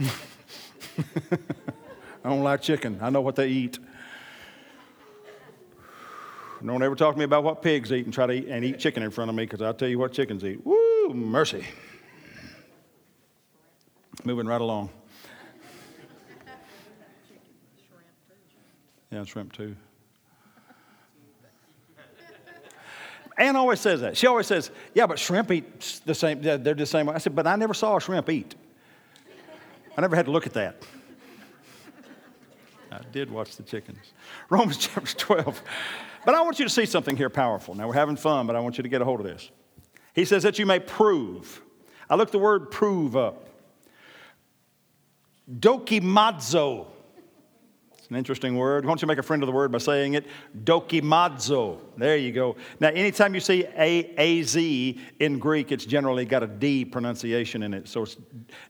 I 2.24 2.30
don't 2.30 2.42
like 2.42 2.62
chicken. 2.62 2.98
I 3.02 3.10
know 3.10 3.20
what 3.20 3.36
they 3.36 3.48
eat. 3.48 3.78
Don't 6.64 6.82
ever 6.82 6.94
talk 6.94 7.14
to 7.14 7.18
me 7.18 7.26
about 7.26 7.44
what 7.44 7.60
pigs 7.60 7.92
eat 7.92 8.06
and 8.06 8.14
try 8.14 8.26
to 8.26 8.32
eat 8.32 8.48
and 8.48 8.64
eat 8.64 8.78
chicken 8.78 9.02
in 9.02 9.10
front 9.10 9.28
of 9.28 9.34
me 9.34 9.44
because 9.44 9.60
I'll 9.60 9.74
tell 9.74 9.88
you 9.88 9.98
what 9.98 10.14
chickens 10.14 10.42
eat. 10.42 10.64
Woo, 10.64 11.12
mercy. 11.12 11.66
Moving 14.24 14.46
right 14.46 14.62
along. 14.62 14.88
Yeah, 19.14 19.22
shrimp 19.22 19.52
too. 19.52 19.76
Ann 23.38 23.54
always 23.54 23.78
says 23.78 24.00
that. 24.00 24.16
She 24.16 24.26
always 24.26 24.48
says, 24.48 24.72
Yeah, 24.92 25.06
but 25.06 25.20
shrimp 25.20 25.52
eat 25.52 26.02
the 26.04 26.16
same, 26.16 26.42
they're 26.42 26.58
the 26.58 26.84
same. 26.84 27.08
I 27.08 27.18
said, 27.18 27.36
But 27.36 27.46
I 27.46 27.54
never 27.54 27.74
saw 27.74 27.96
a 27.96 28.00
shrimp 28.00 28.28
eat. 28.28 28.56
I 29.96 30.00
never 30.00 30.16
had 30.16 30.26
to 30.26 30.32
look 30.32 30.46
at 30.46 30.54
that. 30.54 30.82
I 32.90 32.98
did 33.12 33.30
watch 33.30 33.54
the 33.54 33.62
chickens. 33.62 34.12
Romans 34.50 34.78
chapter 34.92 35.16
12. 35.16 35.62
But 36.24 36.34
I 36.34 36.40
want 36.42 36.58
you 36.58 36.64
to 36.64 36.70
see 36.70 36.84
something 36.84 37.16
here 37.16 37.30
powerful. 37.30 37.76
Now, 37.76 37.86
we're 37.86 37.94
having 37.94 38.16
fun, 38.16 38.48
but 38.48 38.56
I 38.56 38.60
want 38.60 38.78
you 38.78 38.82
to 38.82 38.88
get 38.88 39.00
a 39.00 39.04
hold 39.04 39.20
of 39.20 39.26
this. 39.26 39.48
He 40.12 40.24
says 40.24 40.42
that 40.42 40.58
you 40.58 40.66
may 40.66 40.80
prove. 40.80 41.62
I 42.10 42.16
looked 42.16 42.32
the 42.32 42.40
word 42.40 42.72
prove 42.72 43.16
up. 43.16 43.48
Dokimazo 45.48 46.88
it's 48.04 48.10
an 48.10 48.18
interesting 48.18 48.58
word. 48.58 48.84
Why 48.84 48.90
don't 48.90 49.00
you 49.00 49.08
make 49.08 49.16
a 49.16 49.22
friend 49.22 49.42
of 49.42 49.46
the 49.46 49.52
word 49.54 49.72
by 49.72 49.78
saying 49.78 50.12
it? 50.12 50.26
Dokimazo. 50.62 51.78
There 51.96 52.18
you 52.18 52.32
go. 52.32 52.54
Now, 52.78 52.88
anytime 52.88 53.34
you 53.34 53.40
see 53.40 53.64
A 53.78 54.14
A 54.18 54.42
Z 54.42 55.00
in 55.20 55.38
Greek, 55.38 55.72
it's 55.72 55.86
generally 55.86 56.26
got 56.26 56.42
a 56.42 56.46
D 56.46 56.84
pronunciation 56.84 57.62
in 57.62 57.72
it. 57.72 57.88
So 57.88 58.02
it's 58.02 58.18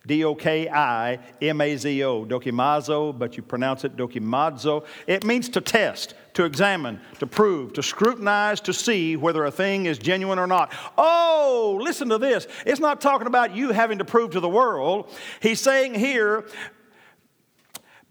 D 0.06 0.22
O 0.22 0.36
K 0.36 0.68
I 0.68 1.18
M 1.42 1.60
A 1.60 1.76
Z 1.76 2.04
O, 2.04 2.24
dokimazo, 2.24 3.18
but 3.18 3.36
you 3.36 3.42
pronounce 3.42 3.82
it 3.82 3.96
dokimazo. 3.96 4.86
It 5.08 5.24
means 5.24 5.48
to 5.48 5.60
test, 5.60 6.14
to 6.34 6.44
examine, 6.44 7.00
to 7.18 7.26
prove, 7.26 7.72
to 7.72 7.82
scrutinize, 7.82 8.60
to 8.60 8.72
see 8.72 9.16
whether 9.16 9.44
a 9.46 9.50
thing 9.50 9.86
is 9.86 9.98
genuine 9.98 10.38
or 10.38 10.46
not. 10.46 10.72
Oh, 10.96 11.80
listen 11.82 12.08
to 12.10 12.18
this. 12.18 12.46
It's 12.64 12.78
not 12.78 13.00
talking 13.00 13.26
about 13.26 13.56
you 13.56 13.72
having 13.72 13.98
to 13.98 14.04
prove 14.04 14.30
to 14.30 14.40
the 14.40 14.48
world. 14.48 15.10
He's 15.40 15.60
saying 15.60 15.94
here, 15.94 16.46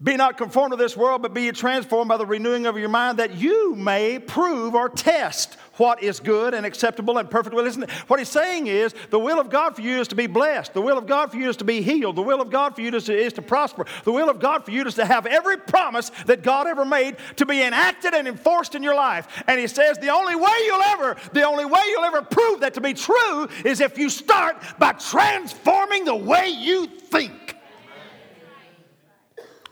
be 0.04 0.16
not 0.16 0.36
conformed 0.36 0.72
to 0.72 0.76
this 0.76 0.96
world, 0.96 1.22
but 1.22 1.32
be 1.32 1.50
transformed 1.50 2.08
by 2.08 2.18
the 2.18 2.26
renewing 2.26 2.66
of 2.66 2.76
your 2.78 2.90
mind, 2.90 3.18
that 3.18 3.34
you 3.34 3.74
may 3.74 4.18
prove 4.18 4.74
or 4.74 4.90
test 4.90 5.56
what 5.76 6.02
is 6.02 6.20
good 6.20 6.54
and 6.54 6.64
acceptable 6.64 7.18
and 7.18 7.28
perfect 7.28 7.56
will. 7.56 7.64
What 8.06 8.18
he's 8.18 8.28
saying 8.28 8.66
is 8.66 8.94
the 9.10 9.18
will 9.18 9.40
of 9.40 9.50
God 9.50 9.74
for 9.74 9.80
you 9.80 9.98
is 10.00 10.08
to 10.08 10.14
be 10.14 10.26
blessed. 10.26 10.74
The 10.74 10.82
will 10.82 10.98
of 10.98 11.06
God 11.06 11.30
for 11.30 11.38
you 11.38 11.48
is 11.48 11.56
to 11.56 11.64
be 11.64 11.80
healed. 11.80 12.16
The 12.16 12.22
will 12.22 12.40
of 12.40 12.50
God 12.50 12.74
for 12.74 12.82
you 12.82 12.94
is 12.94 13.04
to, 13.04 13.16
is 13.16 13.32
to 13.32 13.42
prosper. 13.42 13.86
The 14.04 14.12
will 14.12 14.28
of 14.28 14.38
God 14.38 14.64
for 14.64 14.70
you 14.70 14.84
is 14.84 14.94
to 14.96 15.06
have 15.06 15.26
every 15.26 15.56
promise 15.56 16.10
that 16.26 16.42
God 16.42 16.66
ever 16.66 16.84
made 16.84 17.16
to 17.36 17.46
be 17.46 17.62
enacted 17.62 18.14
and 18.14 18.28
enforced 18.28 18.74
in 18.74 18.82
your 18.82 18.94
life. 18.94 19.42
And 19.48 19.58
he 19.58 19.66
says 19.66 19.98
the 19.98 20.10
only 20.10 20.36
way 20.36 20.52
you'll 20.66 20.82
ever, 20.82 21.16
the 21.32 21.42
only 21.42 21.64
way 21.64 21.80
you'll 21.88 22.04
ever 22.04 22.22
prove 22.22 22.60
that 22.60 22.74
to 22.74 22.80
be 22.80 22.92
true 22.92 23.48
is 23.64 23.80
if 23.80 23.98
you 23.98 24.10
start 24.10 24.62
by 24.78 24.92
transforming 24.92 26.04
the 26.04 26.14
way 26.14 26.48
you 26.50 26.86
think. 26.86 27.56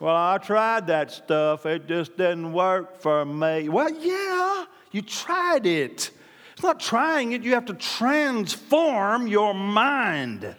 Well, 0.02 0.16
I 0.16 0.38
tried 0.38 0.88
that 0.88 1.12
stuff, 1.12 1.64
it 1.64 1.86
just 1.86 2.16
didn't 2.16 2.52
work 2.52 3.00
for 3.00 3.24
me. 3.24 3.68
Well, 3.68 3.88
yeah, 3.88 4.64
you 4.90 5.00
tried 5.00 5.64
it. 5.64 6.10
It's 6.54 6.62
not 6.64 6.80
trying 6.80 7.30
it, 7.30 7.42
you 7.42 7.54
have 7.54 7.66
to 7.66 7.74
transform 7.74 9.28
your 9.28 9.54
mind. 9.54 10.56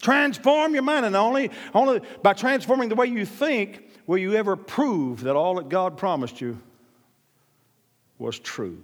Transform 0.00 0.74
your 0.74 0.84
mind, 0.84 1.06
and 1.06 1.16
only, 1.16 1.50
only 1.74 2.02
by 2.22 2.34
transforming 2.34 2.88
the 2.88 2.94
way 2.94 3.06
you 3.06 3.26
think 3.26 3.82
will 4.06 4.18
you 4.18 4.34
ever 4.34 4.54
prove 4.54 5.22
that 5.22 5.34
all 5.34 5.56
that 5.56 5.68
God 5.68 5.96
promised 5.96 6.40
you 6.40 6.60
was 8.16 8.38
true. 8.38 8.80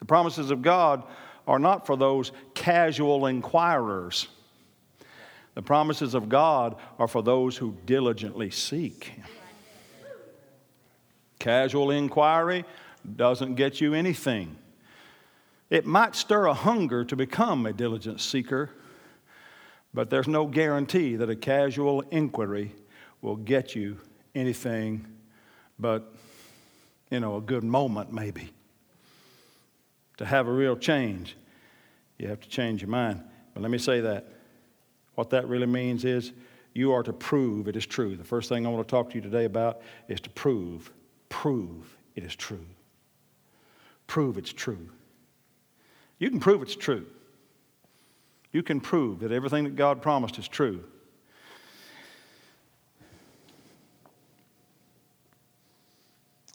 The 0.00 0.04
promises 0.04 0.50
of 0.50 0.62
God 0.62 1.04
are 1.46 1.60
not 1.60 1.86
for 1.86 1.96
those 1.96 2.32
casual 2.54 3.26
inquirers. 3.26 4.26
The 5.54 5.62
promises 5.62 6.14
of 6.14 6.28
God 6.28 6.76
are 6.98 7.08
for 7.08 7.22
those 7.22 7.56
who 7.56 7.76
diligently 7.84 8.50
seek 8.50 9.04
Him. 9.04 9.24
Casual 11.38 11.90
inquiry 11.90 12.64
doesn't 13.16 13.54
get 13.54 13.80
you 13.80 13.94
anything. 13.94 14.56
It 15.70 15.86
might 15.86 16.14
stir 16.14 16.46
a 16.46 16.54
hunger 16.54 17.04
to 17.04 17.16
become 17.16 17.64
a 17.64 17.72
diligent 17.72 18.20
seeker, 18.20 18.70
but 19.94 20.10
there's 20.10 20.28
no 20.28 20.46
guarantee 20.46 21.16
that 21.16 21.30
a 21.30 21.36
casual 21.36 22.02
inquiry 22.10 22.74
will 23.22 23.36
get 23.36 23.74
you 23.74 23.98
anything 24.34 25.06
but, 25.78 26.12
you 27.10 27.20
know, 27.20 27.36
a 27.36 27.40
good 27.40 27.64
moment 27.64 28.12
maybe. 28.12 28.52
To 30.18 30.26
have 30.26 30.46
a 30.46 30.52
real 30.52 30.76
change, 30.76 31.36
you 32.18 32.28
have 32.28 32.40
to 32.40 32.48
change 32.48 32.82
your 32.82 32.90
mind. 32.90 33.22
But 33.54 33.62
let 33.62 33.70
me 33.70 33.78
say 33.78 34.00
that 34.02 34.28
what 35.20 35.28
that 35.28 35.46
really 35.48 35.66
means 35.66 36.06
is 36.06 36.32
you 36.72 36.94
are 36.94 37.02
to 37.02 37.12
prove 37.12 37.68
it 37.68 37.76
is 37.76 37.84
true. 37.84 38.16
The 38.16 38.24
first 38.24 38.48
thing 38.48 38.64
I 38.66 38.70
want 38.70 38.88
to 38.88 38.90
talk 38.90 39.10
to 39.10 39.16
you 39.16 39.20
today 39.20 39.44
about 39.44 39.82
is 40.08 40.18
to 40.22 40.30
prove, 40.30 40.90
prove 41.28 41.94
it 42.16 42.24
is 42.24 42.34
true. 42.34 42.64
Prove 44.06 44.38
it's 44.38 44.50
true. 44.50 44.88
You 46.18 46.30
can 46.30 46.40
prove 46.40 46.62
it's 46.62 46.74
true. 46.74 47.06
You 48.50 48.62
can 48.62 48.80
prove 48.80 49.20
that 49.20 49.30
everything 49.30 49.64
that 49.64 49.76
God 49.76 50.00
promised 50.00 50.38
is 50.38 50.48
true. 50.48 50.82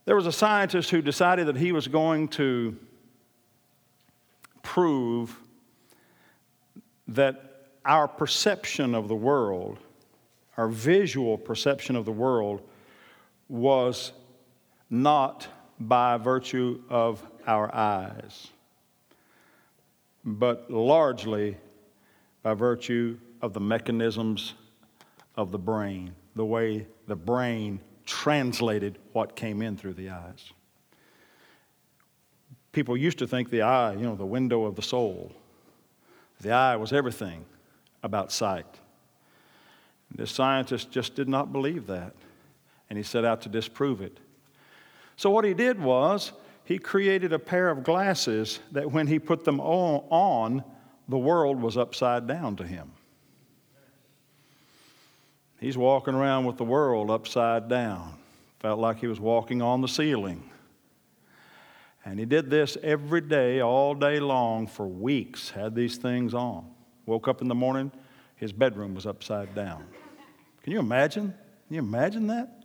There 0.06 0.16
was 0.16 0.26
a 0.26 0.32
scientist 0.32 0.90
who 0.90 1.04
decided 1.04 1.46
that 1.46 1.58
he 1.58 1.72
was 1.72 1.88
going 1.88 2.30
to 2.30 2.76
prove 4.64 5.38
that 7.10 7.55
our 7.86 8.08
perception 8.08 8.96
of 8.96 9.08
the 9.08 9.16
world, 9.16 9.78
our 10.58 10.68
visual 10.68 11.38
perception 11.38 11.96
of 11.96 12.06
the 12.06 12.12
world, 12.12 12.62
was 13.48 14.12
not 14.90 15.48
by 15.80 16.18
virtue 16.18 16.82
of 16.90 17.24
our 17.46 17.74
eyes, 17.74 18.48
but 20.24 20.70
largely 20.72 21.58
by 22.42 22.54
virtue 22.54 23.18
of 23.42 23.54
the 23.54 23.60
mechanisms 23.60 24.56
of 25.36 25.52
the 25.52 25.60
brain, 25.60 26.16
the 26.36 26.46
way 26.46 26.88
the 27.08 27.16
brain 27.16 27.80
translated 28.06 28.98
what 29.14 29.36
came 29.36 29.62
in 29.62 29.78
through 29.78 29.94
the 29.94 30.10
eyes. 30.10 30.52
People 32.72 32.98
used 32.98 33.20
to 33.20 33.28
think 33.28 33.50
the 33.50 33.62
eye, 33.62 33.94
you 33.94 34.02
know, 34.02 34.16
the 34.16 34.26
window 34.26 34.66
of 34.66 34.76
the 34.76 34.82
soul, 34.82 35.32
the 36.42 36.52
eye 36.52 36.76
was 36.76 36.92
everything 36.92 37.46
about 38.06 38.32
sight. 38.32 38.68
This 40.14 40.32
scientist 40.32 40.92
just 40.92 41.16
did 41.16 41.28
not 41.28 41.52
believe 41.52 41.88
that, 41.88 42.14
and 42.90 42.98
he 42.98 43.04
set 43.04 43.26
out 43.26 43.42
to 43.42 43.50
disprove 43.50 44.00
it. 44.00 44.20
So, 45.18 45.32
what 45.32 45.44
he 45.44 45.54
did 45.54 45.82
was 45.82 46.32
he 46.64 46.78
created 46.78 47.34
a 47.34 47.40
pair 47.40 47.70
of 47.70 47.84
glasses 47.84 48.60
that 48.72 48.92
when 48.92 49.08
he 49.08 49.18
put 49.18 49.44
them 49.44 49.60
on, 49.60 50.64
the 51.10 51.18
world 51.18 51.60
was 51.60 51.78
upside 51.78 52.28
down 52.28 52.56
to 52.58 52.64
him. 52.64 52.92
He's 55.60 55.78
walking 55.78 56.14
around 56.14 56.46
with 56.46 56.58
the 56.58 56.64
world 56.64 57.10
upside 57.10 57.68
down. 57.68 58.14
Felt 58.60 58.80
like 58.80 59.00
he 59.00 59.08
was 59.08 59.20
walking 59.20 59.62
on 59.62 59.82
the 59.82 59.88
ceiling. 59.88 60.50
And 62.04 62.20
he 62.20 62.26
did 62.26 62.52
this 62.52 62.78
every 62.84 63.22
day, 63.22 63.62
all 63.62 63.96
day 63.96 64.20
long, 64.20 64.68
for 64.68 64.86
weeks, 64.86 65.50
had 65.50 65.74
these 65.74 65.98
things 65.98 66.36
on. 66.36 66.75
Woke 67.06 67.28
up 67.28 67.42
in 67.42 67.48
the 67.48 67.56
morning, 67.56 67.92
his 68.36 68.52
bedroom 68.52 68.96
was 68.96 69.06
upside 69.06 69.54
down. 69.56 69.86
Can 70.64 70.74
you 70.74 70.80
imagine? 70.80 71.34
Can 71.68 71.76
you 71.76 71.80
imagine 71.80 72.28
that? 72.28 72.64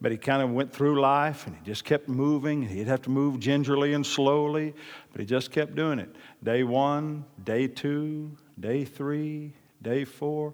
But 0.00 0.12
he 0.12 0.18
kind 0.18 0.42
of 0.42 0.50
went 0.50 0.72
through 0.72 1.00
life 1.00 1.46
and 1.46 1.56
he 1.56 1.62
just 1.64 1.84
kept 1.84 2.08
moving. 2.08 2.62
He'd 2.62 2.86
have 2.86 3.02
to 3.02 3.10
move 3.10 3.40
gingerly 3.40 3.94
and 3.94 4.04
slowly, 4.04 4.74
but 5.10 5.20
he 5.20 5.26
just 5.26 5.50
kept 5.50 5.74
doing 5.74 5.98
it. 5.98 6.14
Day 6.42 6.64
one, 6.64 7.24
day 7.44 7.66
two, 7.66 8.36
day 8.60 8.84
three, 8.84 9.54
day 9.80 10.04
four. 10.04 10.52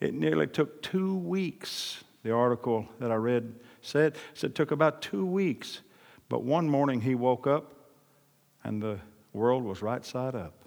It 0.00 0.14
nearly 0.14 0.48
took 0.48 0.82
two 0.82 1.16
weeks. 1.16 2.02
The 2.24 2.32
article 2.32 2.88
that 2.98 3.12
I 3.12 3.16
read 3.16 3.54
said, 3.80 4.16
said 4.32 4.50
it 4.50 4.54
took 4.56 4.72
about 4.72 5.02
two 5.02 5.24
weeks. 5.24 5.82
But 6.28 6.42
one 6.42 6.68
morning 6.68 7.00
he 7.00 7.14
woke 7.14 7.46
up 7.46 7.74
and 8.64 8.82
the 8.82 8.98
world 9.32 9.62
was 9.62 9.82
right 9.82 10.04
side 10.04 10.34
up. 10.34 10.63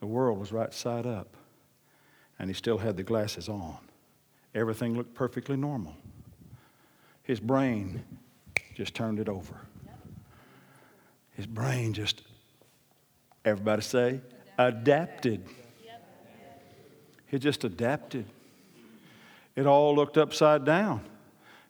The 0.00 0.06
world 0.06 0.38
was 0.38 0.50
right 0.50 0.72
side 0.72 1.06
up, 1.06 1.36
and 2.38 2.48
he 2.48 2.54
still 2.54 2.78
had 2.78 2.96
the 2.96 3.02
glasses 3.02 3.48
on. 3.48 3.76
Everything 4.54 4.96
looked 4.96 5.14
perfectly 5.14 5.56
normal. 5.56 5.94
His 7.22 7.38
brain 7.38 8.02
just 8.74 8.94
turned 8.94 9.20
it 9.20 9.28
over. 9.28 9.54
His 11.32 11.46
brain 11.46 11.92
just, 11.92 12.22
everybody 13.44 13.82
say, 13.82 14.20
adapted. 14.58 15.44
He 17.26 17.38
just 17.38 17.62
adapted. 17.64 18.24
It 19.54 19.66
all 19.66 19.94
looked 19.94 20.18
upside 20.18 20.64
down. 20.64 21.02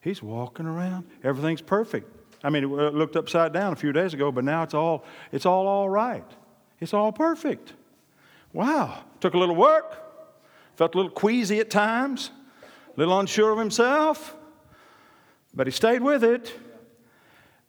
He's 0.00 0.22
walking 0.22 0.66
around. 0.66 1.04
Everything's 1.22 1.60
perfect. 1.60 2.08
I 2.42 2.48
mean, 2.48 2.64
it 2.64 2.94
looked 2.94 3.16
upside 3.16 3.52
down 3.52 3.72
a 3.72 3.76
few 3.76 3.92
days 3.92 4.14
ago, 4.14 4.32
but 4.32 4.44
now 4.44 4.62
it's 4.62 4.72
all, 4.72 5.04
it's 5.30 5.44
all 5.44 5.66
all 5.66 5.90
right. 5.90 6.24
It's 6.80 6.94
all 6.94 7.12
perfect. 7.12 7.74
Wow, 8.52 9.04
took 9.20 9.34
a 9.34 9.38
little 9.38 9.54
work, 9.54 9.96
felt 10.76 10.94
a 10.94 10.98
little 10.98 11.12
queasy 11.12 11.60
at 11.60 11.70
times, 11.70 12.30
a 12.96 12.98
little 12.98 13.18
unsure 13.18 13.52
of 13.52 13.58
himself, 13.58 14.34
but 15.54 15.66
he 15.66 15.70
stayed 15.70 16.02
with 16.02 16.24
it. 16.24 16.52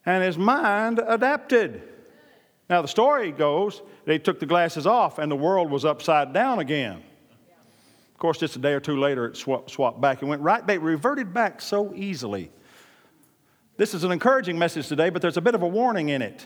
and 0.06 0.24
his 0.24 0.38
mind 0.38 1.00
adapted. 1.06 1.82
Now, 2.70 2.82
the 2.82 2.88
story 2.88 3.32
goes 3.32 3.82
they 4.06 4.18
took 4.18 4.40
the 4.40 4.46
glasses 4.46 4.88
off 4.88 5.20
and 5.20 5.32
the 5.32 5.36
world 5.36 5.70
was 5.70 5.86
upside 5.86 6.34
down 6.34 6.60
again. 6.60 7.04
Of 8.14 8.18
course, 8.18 8.40
just 8.40 8.56
a 8.56 8.60
day 8.60 8.74
or 8.74 8.80
two 8.80 9.00
later, 9.00 9.26
it 9.26 9.38
swapped, 9.38 9.72
swapped 9.72 10.02
back 10.02 10.22
and 10.22 10.30
went 10.30 10.42
right 10.42 10.66
back, 10.66 10.80
reverted 10.82 11.34
back 11.34 11.62
so 11.62 11.94
easily. 11.94 12.52
This 13.78 13.94
is 13.94 14.04
an 14.04 14.12
encouraging 14.12 14.58
message 14.58 14.88
today, 14.88 15.10
but 15.10 15.22
there's 15.22 15.38
a 15.38 15.42
bit 15.42 15.56
of 15.56 15.64
a 15.64 15.68
warning 15.68 16.10
in 16.10 16.22
it. 16.22 16.46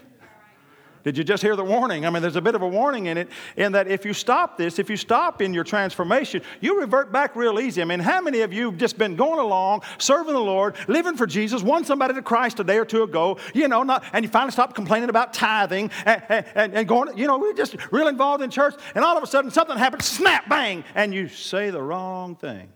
Did 1.05 1.19
you 1.19 1.23
just 1.23 1.43
hear 1.43 1.55
the 1.55 1.63
warning? 1.63 2.03
I 2.03 2.09
mean, 2.09 2.23
there's 2.23 2.35
a 2.35 2.41
bit 2.41 2.55
of 2.55 2.63
a 2.63 2.67
warning 2.67 3.05
in 3.05 3.15
it, 3.15 3.29
in 3.55 3.73
that 3.73 3.87
if 3.87 4.05
you 4.05 4.13
stop 4.13 4.57
this, 4.57 4.79
if 4.79 4.89
you 4.89 4.97
stop 4.97 5.39
in 5.39 5.53
your 5.53 5.63
transformation, 5.63 6.41
you 6.61 6.81
revert 6.81 7.11
back 7.11 7.35
real 7.35 7.59
easy. 7.59 7.79
I 7.83 7.85
mean, 7.85 7.99
how 7.99 8.21
many 8.21 8.41
of 8.41 8.51
you 8.51 8.71
have 8.71 8.79
just 8.79 8.97
been 8.97 9.15
going 9.15 9.39
along, 9.39 9.83
serving 9.99 10.33
the 10.33 10.39
Lord, 10.39 10.75
living 10.87 11.15
for 11.15 11.27
Jesus, 11.27 11.61
won 11.61 11.85
somebody 11.85 12.15
to 12.15 12.23
Christ 12.23 12.59
a 12.59 12.63
day 12.63 12.79
or 12.79 12.85
two 12.85 13.03
ago, 13.03 13.37
you 13.53 13.67
know, 13.67 13.83
not, 13.83 14.03
and 14.13 14.25
you 14.25 14.29
finally 14.29 14.51
stopped 14.51 14.73
complaining 14.73 15.09
about 15.09 15.31
tithing 15.31 15.91
and, 16.07 16.23
and, 16.55 16.73
and 16.73 16.87
going, 16.87 17.15
you 17.15 17.27
know, 17.27 17.37
we're 17.37 17.53
just 17.53 17.75
real 17.91 18.07
involved 18.07 18.43
in 18.43 18.49
church, 18.49 18.73
and 18.95 19.05
all 19.05 19.15
of 19.15 19.21
a 19.21 19.27
sudden 19.27 19.51
something 19.51 19.77
happens, 19.77 20.05
snap, 20.05 20.49
bang, 20.49 20.83
and 20.95 21.13
you 21.13 21.27
say 21.27 21.69
the 21.69 21.83
wrong 21.83 22.35
thing. 22.35 22.67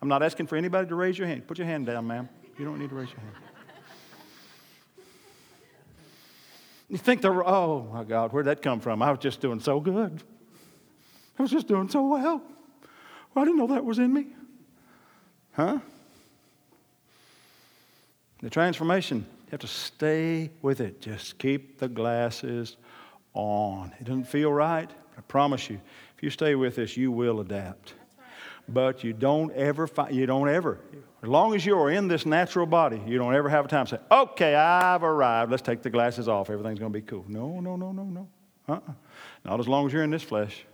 I'm 0.00 0.08
not 0.08 0.22
asking 0.22 0.46
for 0.46 0.54
anybody 0.54 0.86
to 0.86 0.94
raise 0.94 1.18
your 1.18 1.26
hand. 1.26 1.48
Put 1.48 1.58
your 1.58 1.66
hand 1.66 1.86
down, 1.86 2.06
ma'am. 2.06 2.28
You 2.56 2.64
don't 2.64 2.78
need 2.78 2.90
to 2.90 2.94
raise 2.94 3.08
your 3.08 3.18
hand. 3.18 3.43
You 6.88 6.98
think 6.98 7.22
they're, 7.22 7.46
oh 7.46 7.88
my 7.92 8.04
God, 8.04 8.32
where'd 8.32 8.46
that 8.46 8.62
come 8.62 8.80
from? 8.80 9.02
I 9.02 9.10
was 9.10 9.20
just 9.20 9.40
doing 9.40 9.60
so 9.60 9.80
good. 9.80 10.22
I 11.38 11.42
was 11.42 11.50
just 11.50 11.66
doing 11.66 11.88
so 11.88 12.06
well. 12.06 12.42
well 13.34 13.42
I 13.42 13.44
didn't 13.44 13.58
know 13.58 13.66
that 13.68 13.84
was 13.84 13.98
in 13.98 14.12
me. 14.12 14.26
Huh? 15.52 15.78
The 18.40 18.50
transformation, 18.50 19.18
you 19.46 19.50
have 19.52 19.60
to 19.60 19.66
stay 19.66 20.50
with 20.60 20.80
it. 20.80 21.00
Just 21.00 21.38
keep 21.38 21.78
the 21.78 21.88
glasses 21.88 22.76
on. 23.32 23.92
It 24.00 24.04
doesn't 24.04 24.28
feel 24.28 24.52
right. 24.52 24.90
I 25.16 25.20
promise 25.22 25.70
you, 25.70 25.80
if 26.16 26.22
you 26.22 26.30
stay 26.30 26.54
with 26.54 26.76
this, 26.76 26.96
you 26.96 27.10
will 27.10 27.40
adapt. 27.40 27.94
But 28.68 29.04
you 29.04 29.12
don't 29.12 29.52
ever, 29.52 29.88
you 30.10 30.26
don't 30.26 30.48
ever, 30.48 30.80
as 31.24 31.28
long 31.28 31.54
as 31.54 31.64
you're 31.64 31.90
in 31.90 32.06
this 32.06 32.26
natural 32.26 32.66
body, 32.66 33.00
you 33.06 33.16
don't 33.16 33.34
ever 33.34 33.48
have 33.48 33.64
a 33.64 33.68
time 33.68 33.86
to 33.86 33.96
say, 33.96 34.02
okay, 34.10 34.54
I've 34.54 35.02
arrived. 35.02 35.50
Let's 35.50 35.62
take 35.62 35.80
the 35.80 35.88
glasses 35.88 36.28
off. 36.28 36.50
Everything's 36.50 36.78
going 36.78 36.92
to 36.92 36.98
be 36.98 37.00
cool. 37.00 37.24
No, 37.26 37.60
no, 37.60 37.76
no, 37.76 37.92
no, 37.92 38.04
no. 38.04 38.28
Uh-uh. 38.68 38.92
Not 39.42 39.58
as 39.58 39.66
long 39.66 39.86
as 39.86 39.92
you're 39.94 40.02
in 40.02 40.10
this 40.10 40.22
flesh. 40.22 40.66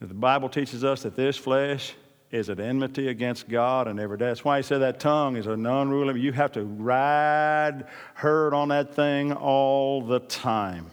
The 0.00 0.14
Bible 0.14 0.48
teaches 0.48 0.84
us 0.84 1.02
that 1.02 1.16
this 1.16 1.36
flesh 1.36 1.94
is 2.30 2.48
at 2.48 2.60
enmity 2.60 3.08
against 3.08 3.48
God 3.48 3.88
and 3.88 3.98
every 3.98 4.18
day. 4.18 4.26
That's 4.26 4.44
why 4.44 4.58
he 4.58 4.62
said 4.62 4.78
that 4.78 5.00
tongue 5.00 5.36
is 5.36 5.48
an 5.48 5.66
unruly. 5.66 6.20
You 6.20 6.30
have 6.30 6.52
to 6.52 6.62
ride 6.62 7.88
herd 8.14 8.54
on 8.54 8.68
that 8.68 8.94
thing 8.94 9.32
all 9.32 10.00
the 10.00 10.20
time. 10.20 10.88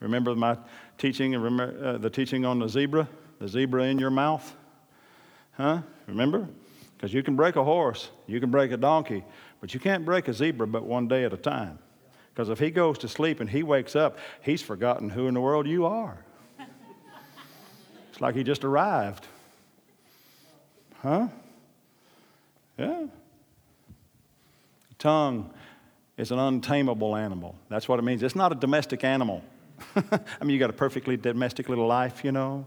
Remember 0.00 0.34
my 0.34 0.58
teaching, 0.98 1.32
remember, 1.32 1.82
uh, 1.82 1.96
the 1.96 2.10
teaching 2.10 2.44
on 2.44 2.58
the 2.58 2.68
zebra? 2.68 3.08
The 3.38 3.48
zebra 3.48 3.84
in 3.84 3.98
your 3.98 4.10
mouth? 4.10 4.54
Huh? 5.52 5.80
Remember? 6.06 6.46
Because 6.98 7.14
you 7.14 7.22
can 7.22 7.36
break 7.36 7.54
a 7.54 7.62
horse, 7.62 8.10
you 8.26 8.40
can 8.40 8.50
break 8.50 8.72
a 8.72 8.76
donkey, 8.76 9.22
but 9.60 9.72
you 9.72 9.78
can't 9.78 10.04
break 10.04 10.26
a 10.26 10.32
zebra 10.32 10.66
but 10.66 10.82
one 10.82 11.06
day 11.06 11.24
at 11.24 11.32
a 11.32 11.36
time. 11.36 11.78
Because 12.34 12.48
if 12.48 12.58
he 12.58 12.72
goes 12.72 12.98
to 12.98 13.08
sleep 13.08 13.38
and 13.38 13.48
he 13.48 13.62
wakes 13.62 13.94
up, 13.94 14.18
he's 14.42 14.62
forgotten 14.62 15.08
who 15.08 15.28
in 15.28 15.34
the 15.34 15.40
world 15.40 15.68
you 15.68 15.86
are. 15.86 16.24
it's 18.10 18.20
like 18.20 18.34
he 18.34 18.42
just 18.42 18.64
arrived. 18.64 19.26
Huh? 21.02 21.28
Yeah. 22.76 23.06
Tongue 24.98 25.54
is 26.16 26.32
an 26.32 26.40
untamable 26.40 27.14
animal. 27.14 27.54
That's 27.68 27.88
what 27.88 28.00
it 28.00 28.02
means. 28.02 28.24
It's 28.24 28.34
not 28.34 28.50
a 28.50 28.56
domestic 28.56 29.04
animal. 29.04 29.44
I 29.96 30.20
mean, 30.40 30.50
you 30.50 30.58
got 30.58 30.70
a 30.70 30.72
perfectly 30.72 31.16
domestic 31.16 31.68
little 31.68 31.86
life, 31.86 32.24
you 32.24 32.32
know 32.32 32.66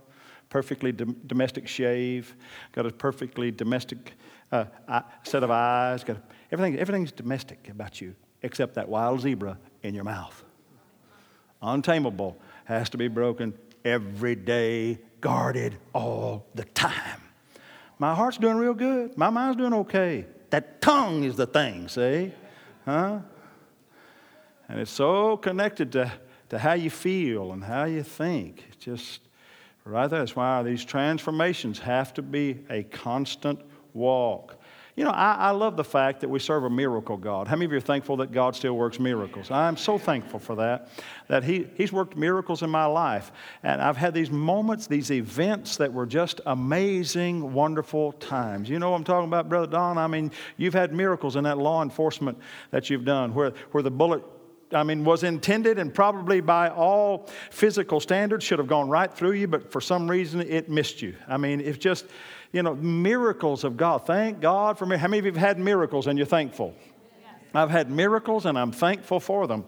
perfectly 0.52 0.92
domestic 0.92 1.68
shave, 1.68 2.36
got 2.74 2.86
a 2.86 2.92
perfectly 2.92 3.50
domestic 3.50 4.14
uh, 4.52 4.66
set 5.24 5.44
of 5.44 5.50
eyes, 5.50 6.04
got 6.04 6.18
everything, 6.52 6.78
everything's 6.78 7.12
domestic 7.12 7.70
about 7.70 8.00
you 8.00 8.14
except 8.44 8.76
that 8.76 8.88
wild 8.88 9.22
zebra 9.22 9.58
in 9.82 9.96
your 9.96 10.04
mouth. 10.04 10.44
Untamable 11.62 12.38
has 12.66 12.90
to 12.90 12.98
be 12.98 13.08
broken 13.08 13.54
every 13.86 14.36
day, 14.36 15.00
guarded 15.22 15.78
all 15.94 16.46
the 16.54 16.66
time. 16.66 17.22
My 17.98 18.14
heart's 18.14 18.38
doing 18.38 18.58
real 18.58 18.74
good. 18.74 19.18
My 19.18 19.30
mind's 19.30 19.58
doing 19.58 19.74
okay. 19.74 20.26
That 20.50 20.82
tongue 20.82 21.24
is 21.24 21.36
the 21.36 21.46
thing, 21.46 21.88
see? 21.88 22.34
Huh? 22.84 23.20
And 24.68 24.80
it's 24.80 24.92
so 24.92 25.38
connected 25.38 25.92
to, 25.94 26.12
to 26.50 26.60
how 26.60 26.74
you 26.74 26.90
feel 26.90 27.54
and 27.54 27.64
how 27.64 27.86
you 27.86 28.04
think. 28.04 28.66
It's 28.70 28.84
just 28.84 29.22
Right? 29.84 30.08
That's 30.08 30.36
why 30.36 30.62
these 30.64 30.86
transformations 30.86 31.80
have 31.80 32.14
to 32.16 32.22
be 32.22 32.60
a 32.70 32.84
constant 32.84 33.60
walk. 33.94 34.58
You 34.96 35.06
know, 35.06 35.12
I, 35.12 35.36
I, 35.36 35.52
love 35.52 35.78
the 35.78 35.86
fact 35.86 36.20
that 36.20 36.30
we 36.30 36.38
serve 36.38 36.66
a 36.66 36.70
miracle 36.70 37.16
God. 37.16 37.48
How 37.48 37.56
many 37.56 37.66
of 37.66 37.72
you 37.72 37.78
are 37.78 37.82
thankful 37.82 38.18
that 38.18 38.34
God 38.34 38.56
still 38.56 38.74
works 38.74 39.00
miracles? 39.00 39.50
I'm 39.50 39.78
so 39.78 39.98
thankful 39.98 40.38
for 40.38 40.56
that, 40.58 40.90
that 41.28 41.46
he, 41.46 41.68
He's 41.76 41.94
worked 41.94 42.18
miracles 42.18 42.62
in 42.62 42.70
my 42.70 42.86
life. 42.86 43.32
And 43.64 43.82
I've 43.82 43.96
had 43.96 44.14
these 44.14 44.30
moments, 44.30 44.88
these 44.88 45.10
events 45.10 45.78
that 45.78 45.92
were 45.94 46.06
just 46.06 46.42
amazing, 46.46 47.54
wonderful 47.54 48.12
times. 48.14 48.70
You 48.70 48.80
know 48.80 48.92
what 48.92 48.98
I'm 48.98 49.04
talking 49.06 49.28
about, 49.28 49.48
Brother 49.48 49.68
Don? 49.68 49.98
I 49.98 50.08
mean, 50.08 50.30
you've 50.58 50.74
had 50.74 50.94
miracles 50.94 51.38
in 51.38 51.46
that 51.46 51.58
law 51.58 51.82
enforcement 51.82 52.38
that 52.72 52.90
you've 52.90 53.06
done 53.06 53.34
where, 53.34 53.54
where 53.72 53.84
the 53.84 53.92
bullet 53.92 54.24
I 54.74 54.84
mean, 54.84 55.04
was 55.04 55.24
intended 55.24 55.80
and 55.80 55.94
probably 55.94 56.42
by 56.42 56.70
all 56.70 57.30
physical 57.50 58.00
standards 58.00 58.44
should 58.44 58.60
have 58.60 58.68
gone 58.68 58.90
right 58.90 59.14
through 59.14 59.34
you, 59.34 59.48
but 59.48 59.72
for 59.72 59.82
some 59.82 60.10
reason 60.10 60.42
it 60.42 60.70
missed 60.70 61.02
you. 61.02 61.16
I 61.28 61.38
mean, 61.38 61.60
it's 61.62 61.78
just, 61.78 62.06
you 62.52 62.64
know, 62.64 62.76
miracles 62.76 63.64
of 63.64 63.78
God. 63.78 64.06
Thank 64.06 64.40
God 64.40 64.78
for 64.78 64.86
me. 64.86 64.98
How 64.98 65.08
many 65.08 65.20
of 65.20 65.26
you 65.26 65.32
have 65.32 65.40
had 65.40 65.60
miracles 65.60 66.08
and 66.08 66.18
you're 66.18 66.26
thankful? 66.26 66.74
Yes. 67.22 67.34
I've 67.54 67.72
had 67.72 67.90
miracles 67.90 68.46
and 68.46 68.58
I'm 68.58 68.72
thankful 68.72 69.20
for 69.20 69.48
them. 69.48 69.66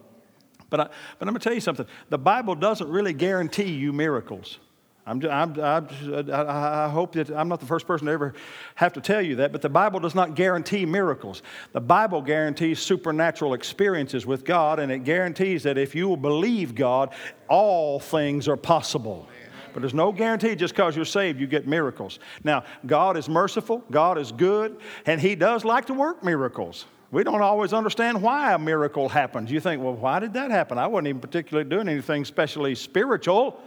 But, 0.69 0.79
I, 0.79 0.83
but 1.19 1.27
I'm 1.27 1.33
going 1.33 1.39
to 1.39 1.43
tell 1.43 1.53
you 1.53 1.61
something 1.61 1.85
the 2.09 2.17
Bible 2.17 2.55
doesn't 2.55 2.89
really 2.89 3.13
guarantee 3.13 3.71
you 3.71 3.93
miracles. 3.93 4.59
I'm, 5.05 5.21
I'm, 5.25 5.59
I'm, 5.59 5.87
i 6.31 6.87
hope 6.87 7.13
that 7.13 7.29
I'm 7.29 7.49
not 7.49 7.59
the 7.59 7.65
first 7.65 7.85
person 7.85 8.07
to 8.07 8.13
ever 8.13 8.33
have 8.75 8.93
to 8.93 9.01
tell 9.01 9.21
you 9.21 9.35
that, 9.37 9.51
but 9.51 9.61
the 9.61 9.69
Bible 9.69 9.99
does 9.99 10.15
not 10.15 10.33
guarantee 10.35 10.85
miracles. 10.85 11.41
The 11.73 11.81
Bible 11.81 12.21
guarantees 12.21 12.79
supernatural 12.79 13.53
experiences 13.53 14.25
with 14.25 14.45
God, 14.45 14.79
and 14.79 14.91
it 14.91 14.99
guarantees 14.99 15.63
that 15.63 15.77
if 15.77 15.93
you 15.93 16.07
will 16.07 16.17
believe 16.17 16.73
God, 16.73 17.13
all 17.49 17.99
things 17.99 18.47
are 18.47 18.55
possible. 18.55 19.27
But 19.73 19.81
there's 19.81 19.93
no 19.93 20.11
guarantee 20.11 20.55
just 20.55 20.73
because 20.73 20.95
you're 20.95 21.03
saved, 21.03 21.39
you 21.39 21.47
get 21.47 21.67
miracles. 21.67 22.19
Now, 22.43 22.63
God 22.85 23.17
is 23.17 23.27
merciful, 23.27 23.83
God 23.91 24.17
is 24.17 24.31
good, 24.31 24.77
and 25.05 25.19
He 25.19 25.35
does 25.35 25.65
like 25.65 25.87
to 25.87 25.93
work 25.93 26.23
miracles. 26.23 26.85
We 27.11 27.23
don't 27.23 27.41
always 27.41 27.73
understand 27.73 28.21
why 28.21 28.53
a 28.53 28.59
miracle 28.59 29.09
happens. 29.09 29.51
You 29.51 29.59
think, 29.59 29.83
well, 29.83 29.93
why 29.93 30.19
did 30.19 30.33
that 30.33 30.49
happen? 30.49 30.77
I 30.77 30.87
wasn't 30.87 31.09
even 31.09 31.21
particularly 31.21 31.69
doing 31.69 31.87
anything 31.89 32.21
especially 32.21 32.73
spiritual. 32.73 33.61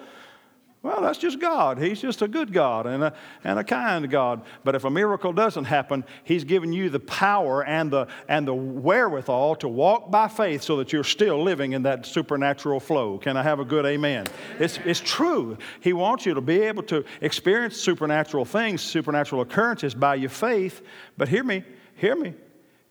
Well, 0.86 1.00
that's 1.00 1.18
just 1.18 1.40
God. 1.40 1.78
He's 1.78 2.00
just 2.00 2.22
a 2.22 2.28
good 2.28 2.52
God 2.52 2.86
and 2.86 3.02
a, 3.02 3.12
and 3.42 3.58
a 3.58 3.64
kind 3.64 4.08
God. 4.08 4.42
But 4.62 4.76
if 4.76 4.84
a 4.84 4.90
miracle 4.90 5.32
doesn't 5.32 5.64
happen, 5.64 6.04
He's 6.22 6.44
given 6.44 6.72
you 6.72 6.90
the 6.90 7.00
power 7.00 7.64
and 7.64 7.90
the, 7.90 8.06
and 8.28 8.46
the 8.46 8.54
wherewithal 8.54 9.56
to 9.56 9.68
walk 9.68 10.12
by 10.12 10.28
faith 10.28 10.62
so 10.62 10.76
that 10.76 10.92
you're 10.92 11.02
still 11.02 11.42
living 11.42 11.72
in 11.72 11.82
that 11.82 12.06
supernatural 12.06 12.78
flow. 12.78 13.18
Can 13.18 13.36
I 13.36 13.42
have 13.42 13.58
a 13.58 13.64
good 13.64 13.84
amen? 13.84 14.28
It's, 14.60 14.78
it's 14.84 15.00
true. 15.00 15.58
He 15.80 15.92
wants 15.92 16.24
you 16.24 16.34
to 16.34 16.40
be 16.40 16.60
able 16.60 16.84
to 16.84 17.04
experience 17.20 17.76
supernatural 17.76 18.44
things, 18.44 18.80
supernatural 18.80 19.40
occurrences 19.40 19.92
by 19.92 20.14
your 20.14 20.30
faith. 20.30 20.82
But 21.16 21.28
hear 21.28 21.42
me, 21.42 21.64
hear 21.96 22.14
me. 22.14 22.32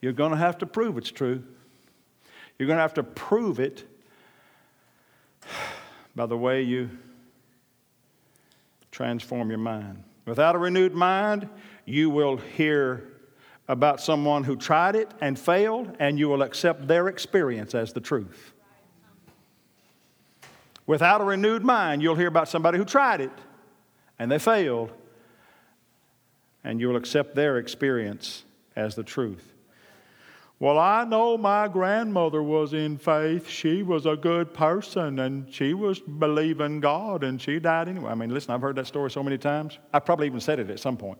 You're 0.01 0.11
going 0.11 0.31
to 0.31 0.37
have 0.37 0.57
to 0.57 0.65
prove 0.65 0.97
it's 0.97 1.11
true. 1.11 1.41
You're 2.59 2.67
going 2.67 2.75
to 2.75 2.81
have 2.81 2.95
to 2.95 3.03
prove 3.03 3.61
it 3.61 3.85
by 6.13 6.25
the 6.25 6.37
way 6.37 6.61
you 6.61 6.89
transform 8.95 9.49
your 9.49 9.59
mind. 9.59 10.01
Without 10.25 10.55
a 10.55 10.57
renewed 10.57 10.93
mind, 10.93 11.49
you 11.83 12.09
will 12.09 12.37
hear 12.37 13.03
about 13.67 13.99
someone 13.99 14.45
who 14.45 14.55
tried 14.55 14.95
it 14.95 15.11
and 15.19 15.37
failed, 15.37 15.97
and 15.99 16.17
you 16.17 16.29
will 16.29 16.41
accept 16.41 16.87
their 16.87 17.09
experience 17.09 17.75
as 17.75 17.91
the 17.91 17.99
truth. 17.99 18.53
Without 20.87 21.19
a 21.19 21.25
renewed 21.25 21.61
mind, 21.61 22.01
you'll 22.01 22.15
hear 22.15 22.29
about 22.29 22.47
somebody 22.47 22.77
who 22.77 22.85
tried 22.85 23.19
it 23.19 23.31
and 24.17 24.31
they 24.31 24.39
failed, 24.39 24.93
and 26.63 26.79
you 26.79 26.87
will 26.87 26.95
accept 26.95 27.35
their 27.35 27.57
experience 27.57 28.45
as 28.77 28.95
the 28.95 29.03
truth. 29.03 29.54
Well, 30.57 30.79
I 30.79 31.03
know 31.03 31.37
my 31.37 31.67
grandmother 31.67 32.41
was 32.41 32.73
in 32.73 32.97
faith. 32.97 33.49
She 33.49 33.83
was 33.83 34.05
a 34.05 34.15
good 34.15 34.53
person 34.53 35.19
and 35.19 35.53
she 35.53 35.73
was 35.73 35.99
believing 35.99 36.79
God 36.79 37.25
and 37.25 37.41
she 37.41 37.59
died 37.59 37.89
anyway. 37.89 38.11
I 38.11 38.15
mean, 38.15 38.33
listen, 38.33 38.53
I've 38.53 38.61
heard 38.61 38.77
that 38.77 38.87
story 38.87 39.11
so 39.11 39.21
many 39.21 39.37
times. 39.37 39.77
I 39.93 39.99
probably 39.99 40.27
even 40.27 40.39
said 40.39 40.59
it 40.59 40.69
at 40.69 40.79
some 40.79 40.95
point. 40.95 41.19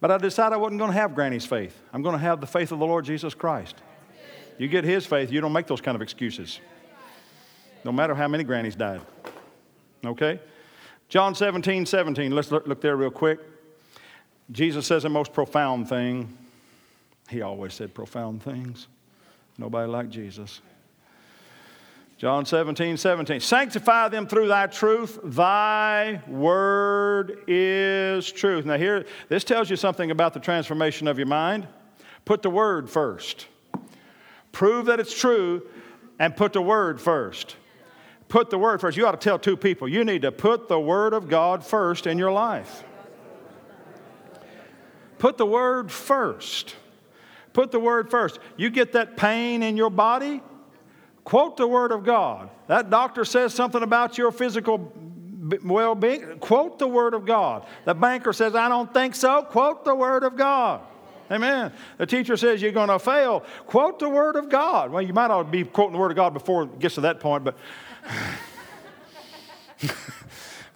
But 0.00 0.12
I 0.12 0.18
decided 0.18 0.54
I 0.54 0.58
wasn't 0.58 0.78
going 0.78 0.92
to 0.92 0.96
have 0.96 1.14
Granny's 1.14 1.44
faith. 1.44 1.76
I'm 1.92 2.02
going 2.02 2.14
to 2.14 2.20
have 2.20 2.40
the 2.40 2.46
faith 2.46 2.70
of 2.70 2.78
the 2.78 2.86
Lord 2.86 3.04
Jesus 3.04 3.34
Christ. 3.34 3.76
You 4.58 4.68
get 4.68 4.84
his 4.84 5.06
faith, 5.06 5.32
you 5.32 5.40
don't 5.40 5.52
make 5.52 5.66
those 5.66 5.80
kind 5.80 5.96
of 5.96 6.02
excuses. 6.02 6.60
No 7.84 7.90
matter 7.90 8.14
how 8.14 8.28
many 8.28 8.44
grannies 8.44 8.76
died. 8.76 9.00
Okay? 10.04 10.38
John 11.08 11.34
17, 11.34 11.84
17. 11.84 12.30
Let's 12.30 12.52
look, 12.52 12.66
look 12.66 12.80
there 12.80 12.96
real 12.96 13.10
quick. 13.10 13.40
Jesus 14.52 14.86
says 14.86 15.02
the 15.02 15.08
most 15.08 15.32
profound 15.32 15.88
thing. 15.88 16.36
He 17.30 17.42
always 17.42 17.74
said 17.74 17.94
profound 17.94 18.42
things. 18.42 18.88
Nobody 19.56 19.90
like 19.90 20.10
Jesus. 20.10 20.60
John 22.18 22.44
17, 22.44 22.98
17. 22.98 23.40
Sanctify 23.40 24.08
them 24.08 24.26
through 24.26 24.48
thy 24.48 24.66
truth. 24.66 25.18
Thy 25.24 26.20
word 26.28 27.44
is 27.46 28.30
truth. 28.30 28.66
Now, 28.66 28.76
here, 28.76 29.06
this 29.28 29.42
tells 29.44 29.70
you 29.70 29.76
something 29.76 30.10
about 30.10 30.34
the 30.34 30.40
transformation 30.40 31.08
of 31.08 31.16
your 31.16 31.28
mind. 31.28 31.66
Put 32.26 32.42
the 32.42 32.50
word 32.50 32.90
first. 32.90 33.46
Prove 34.52 34.86
that 34.86 35.00
it's 35.00 35.18
true 35.18 35.62
and 36.18 36.36
put 36.36 36.52
the 36.52 36.60
word 36.60 37.00
first. 37.00 37.56
Put 38.28 38.50
the 38.50 38.58
word 38.58 38.80
first. 38.80 38.96
You 38.96 39.06
ought 39.06 39.12
to 39.12 39.16
tell 39.16 39.38
two 39.38 39.56
people 39.56 39.88
you 39.88 40.04
need 40.04 40.22
to 40.22 40.32
put 40.32 40.68
the 40.68 40.78
word 40.78 41.14
of 41.14 41.28
God 41.28 41.64
first 41.64 42.06
in 42.06 42.18
your 42.18 42.32
life. 42.32 42.84
Put 45.18 45.38
the 45.38 45.46
word 45.46 45.90
first. 45.90 46.74
Put 47.60 47.72
the 47.72 47.78
word 47.78 48.10
first. 48.10 48.38
You 48.56 48.70
get 48.70 48.92
that 48.92 49.18
pain 49.18 49.62
in 49.62 49.76
your 49.76 49.90
body, 49.90 50.40
quote 51.24 51.58
the 51.58 51.66
word 51.66 51.92
of 51.92 52.04
God. 52.04 52.48
That 52.68 52.88
doctor 52.88 53.22
says 53.22 53.52
something 53.52 53.82
about 53.82 54.16
your 54.16 54.32
physical 54.32 54.90
well 55.62 55.94
being, 55.94 56.38
quote 56.38 56.78
the 56.78 56.88
word 56.88 57.12
of 57.12 57.26
God. 57.26 57.66
The 57.84 57.92
banker 57.92 58.32
says, 58.32 58.54
I 58.54 58.70
don't 58.70 58.90
think 58.94 59.14
so, 59.14 59.42
quote 59.42 59.84
the 59.84 59.94
word 59.94 60.24
of 60.24 60.36
God. 60.36 60.80
Amen. 61.30 61.70
The 61.98 62.06
teacher 62.06 62.38
says 62.38 62.62
you're 62.62 62.72
going 62.72 62.88
to 62.88 62.98
fail. 62.98 63.44
Quote 63.66 63.98
the 63.98 64.08
Word 64.08 64.34
of 64.34 64.48
God. 64.48 64.90
Well, 64.90 65.02
you 65.02 65.12
might 65.12 65.30
ought 65.30 65.44
to 65.44 65.48
be 65.48 65.62
quoting 65.62 65.92
the 65.92 65.98
Word 65.98 66.10
of 66.10 66.16
God 66.16 66.34
before 66.34 66.64
it 66.64 66.78
gets 66.78 66.94
to 66.96 67.02
that 67.02 67.20
point, 67.20 67.44
but. 67.44 67.56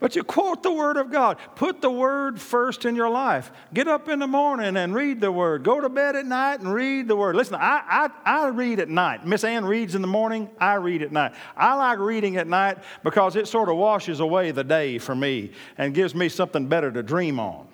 but 0.04 0.14
you 0.14 0.22
quote 0.22 0.62
the 0.62 0.70
Word 0.70 0.98
of 0.98 1.10
God. 1.10 1.38
Put 1.54 1.80
the 1.80 1.90
Word 1.90 2.38
first 2.38 2.84
in 2.84 2.94
your 2.94 3.08
life. 3.08 3.50
Get 3.72 3.88
up 3.88 4.06
in 4.10 4.18
the 4.18 4.26
morning 4.26 4.76
and 4.76 4.94
read 4.94 5.18
the 5.18 5.32
Word. 5.32 5.62
Go 5.62 5.80
to 5.80 5.88
bed 5.88 6.14
at 6.14 6.26
night 6.26 6.60
and 6.60 6.70
read 6.70 7.08
the 7.08 7.16
Word. 7.16 7.34
Listen, 7.36 7.54
I, 7.54 8.10
I, 8.26 8.42
I 8.44 8.48
read 8.48 8.80
at 8.80 8.90
night. 8.90 9.24
Miss 9.24 9.44
Ann 9.44 9.64
reads 9.64 9.94
in 9.94 10.02
the 10.02 10.06
morning. 10.06 10.50
I 10.60 10.74
read 10.74 11.00
at 11.00 11.10
night. 11.10 11.32
I 11.56 11.74
like 11.76 11.98
reading 12.00 12.36
at 12.36 12.46
night 12.46 12.80
because 13.02 13.34
it 13.34 13.48
sort 13.48 13.70
of 13.70 13.78
washes 13.78 14.20
away 14.20 14.50
the 14.50 14.62
day 14.62 14.98
for 14.98 15.14
me 15.14 15.52
and 15.78 15.94
gives 15.94 16.14
me 16.14 16.28
something 16.28 16.66
better 16.66 16.92
to 16.92 17.02
dream 17.02 17.40
on. 17.40 17.66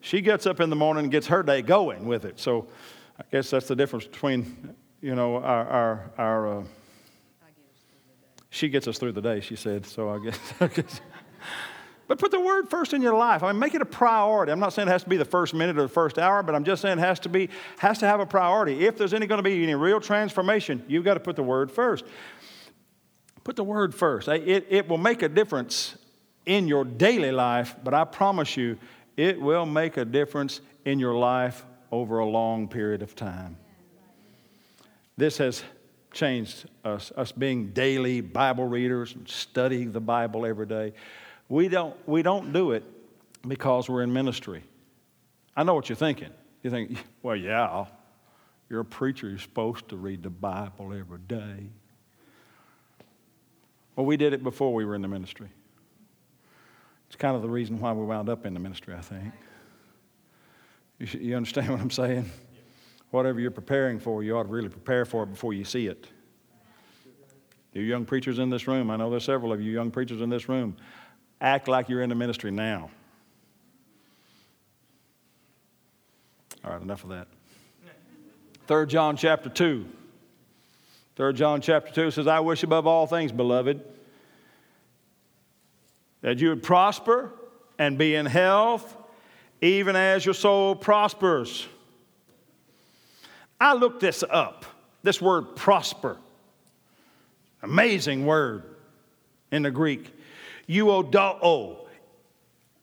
She 0.00 0.20
gets 0.20 0.46
up 0.46 0.60
in 0.60 0.70
the 0.70 0.76
morning 0.76 1.06
and 1.06 1.10
gets 1.10 1.26
her 1.26 1.42
day 1.42 1.62
going 1.62 2.06
with 2.06 2.24
it. 2.24 2.38
So 2.38 2.68
I 3.18 3.24
guess 3.32 3.50
that's 3.50 3.66
the 3.66 3.74
difference 3.74 4.06
between, 4.06 4.76
you 5.00 5.16
know, 5.16 5.38
our, 5.38 5.66
our, 5.66 6.10
our 6.18 6.58
uh, 6.58 6.64
she 8.54 8.68
gets 8.68 8.86
us 8.86 8.98
through 8.98 9.10
the 9.10 9.20
day, 9.20 9.40
she 9.40 9.56
said. 9.56 9.84
So 9.84 10.08
I 10.08 10.18
guess, 10.20 10.38
I 10.60 10.68
guess. 10.68 11.00
But 12.06 12.20
put 12.20 12.30
the 12.30 12.38
word 12.38 12.68
first 12.68 12.94
in 12.94 13.02
your 13.02 13.16
life. 13.16 13.42
I 13.42 13.50
mean, 13.50 13.58
make 13.58 13.74
it 13.74 13.82
a 13.82 13.86
priority. 13.86 14.52
I'm 14.52 14.60
not 14.60 14.72
saying 14.72 14.86
it 14.86 14.92
has 14.92 15.02
to 15.02 15.08
be 15.08 15.16
the 15.16 15.24
first 15.24 15.54
minute 15.54 15.76
or 15.76 15.82
the 15.82 15.88
first 15.88 16.18
hour, 16.20 16.40
but 16.44 16.54
I'm 16.54 16.62
just 16.62 16.80
saying 16.80 16.98
it 16.98 17.00
has 17.00 17.18
to 17.20 17.28
be, 17.28 17.48
has 17.78 17.98
to 17.98 18.06
have 18.06 18.20
a 18.20 18.26
priority. 18.26 18.86
If 18.86 18.96
there's 18.96 19.12
any 19.12 19.26
going 19.26 19.38
to 19.38 19.42
be 19.42 19.60
any 19.64 19.74
real 19.74 20.00
transformation, 20.00 20.84
you've 20.86 21.04
got 21.04 21.14
to 21.14 21.20
put 21.20 21.34
the 21.34 21.42
word 21.42 21.72
first. 21.72 22.04
Put 23.42 23.56
the 23.56 23.64
word 23.64 23.92
first. 23.92 24.28
It, 24.28 24.66
it 24.68 24.88
will 24.88 24.98
make 24.98 25.22
a 25.22 25.28
difference 25.28 25.96
in 26.46 26.68
your 26.68 26.84
daily 26.84 27.32
life, 27.32 27.74
but 27.82 27.92
I 27.92 28.04
promise 28.04 28.56
you, 28.56 28.78
it 29.16 29.40
will 29.40 29.66
make 29.66 29.96
a 29.96 30.04
difference 30.04 30.60
in 30.84 31.00
your 31.00 31.14
life 31.14 31.64
over 31.90 32.20
a 32.20 32.26
long 32.26 32.68
period 32.68 33.02
of 33.02 33.16
time. 33.16 33.56
This 35.16 35.38
has 35.38 35.64
changed 36.14 36.64
us, 36.84 37.12
us 37.16 37.32
being 37.32 37.70
daily 37.70 38.22
Bible 38.22 38.66
readers 38.66 39.14
and 39.14 39.28
studying 39.28 39.92
the 39.92 40.00
Bible 40.00 40.46
every 40.46 40.66
day. 40.66 40.94
We 41.48 41.68
don't, 41.68 41.94
we 42.08 42.22
don't 42.22 42.52
do 42.52 42.70
it 42.70 42.84
because 43.46 43.88
we're 43.88 44.02
in 44.02 44.12
ministry. 44.12 44.62
I 45.54 45.64
know 45.64 45.74
what 45.74 45.88
you're 45.88 45.96
thinking. 45.96 46.30
You 46.62 46.70
think, 46.70 46.96
well, 47.22 47.36
yeah, 47.36 47.84
you're 48.70 48.80
a 48.80 48.84
preacher, 48.84 49.28
you're 49.28 49.38
supposed 49.38 49.88
to 49.90 49.96
read 49.96 50.22
the 50.22 50.30
Bible 50.30 50.94
every 50.94 51.18
day. 51.18 51.68
Well, 53.96 54.06
we 54.06 54.16
did 54.16 54.32
it 54.32 54.42
before 54.42 54.72
we 54.72 54.84
were 54.84 54.94
in 54.94 55.02
the 55.02 55.08
ministry. 55.08 55.48
It's 57.08 57.16
kind 57.16 57.36
of 57.36 57.42
the 57.42 57.48
reason 57.48 57.78
why 57.78 57.92
we 57.92 58.04
wound 58.04 58.28
up 58.28 58.46
in 58.46 58.54
the 58.54 58.60
ministry, 58.60 58.94
I 58.94 59.00
think. 59.00 59.32
You, 60.98 61.20
you 61.20 61.36
understand 61.36 61.70
what 61.70 61.80
I'm 61.80 61.90
saying? 61.90 62.30
Whatever 63.14 63.38
you're 63.38 63.52
preparing 63.52 64.00
for, 64.00 64.24
you 64.24 64.36
ought 64.36 64.42
to 64.42 64.48
really 64.48 64.68
prepare 64.68 65.04
for 65.04 65.22
it 65.22 65.26
before 65.26 65.52
you 65.52 65.64
see 65.64 65.86
it. 65.86 66.08
You 67.72 67.82
young 67.82 68.04
preachers 68.04 68.40
in 68.40 68.50
this 68.50 68.66
room, 68.66 68.90
I 68.90 68.96
know 68.96 69.08
there's 69.08 69.22
several 69.22 69.52
of 69.52 69.60
you 69.60 69.70
young 69.70 69.92
preachers 69.92 70.20
in 70.20 70.30
this 70.30 70.48
room, 70.48 70.76
act 71.40 71.68
like 71.68 71.88
you're 71.88 72.02
in 72.02 72.08
the 72.08 72.16
ministry 72.16 72.50
now. 72.50 72.90
All 76.64 76.72
right, 76.72 76.82
enough 76.82 77.04
of 77.04 77.10
that. 77.10 77.28
3 78.66 78.86
John 78.86 79.16
chapter 79.16 79.48
2. 79.48 79.86
3 81.14 81.32
John 81.34 81.60
chapter 81.60 81.92
2 81.92 82.10
says, 82.10 82.26
I 82.26 82.40
wish 82.40 82.64
above 82.64 82.88
all 82.88 83.06
things, 83.06 83.30
beloved, 83.30 83.80
that 86.22 86.40
you 86.40 86.48
would 86.48 86.64
prosper 86.64 87.30
and 87.78 87.96
be 87.96 88.16
in 88.16 88.26
health, 88.26 88.96
even 89.60 89.94
as 89.94 90.24
your 90.24 90.34
soul 90.34 90.74
prospers. 90.74 91.68
I 93.64 93.72
looked 93.72 94.00
this 94.00 94.22
up, 94.28 94.66
this 95.02 95.22
word 95.22 95.56
prosper. 95.56 96.18
Amazing 97.62 98.26
word 98.26 98.62
in 99.50 99.62
the 99.62 99.70
Greek. 99.70 100.14
Euodoo. 100.68 101.78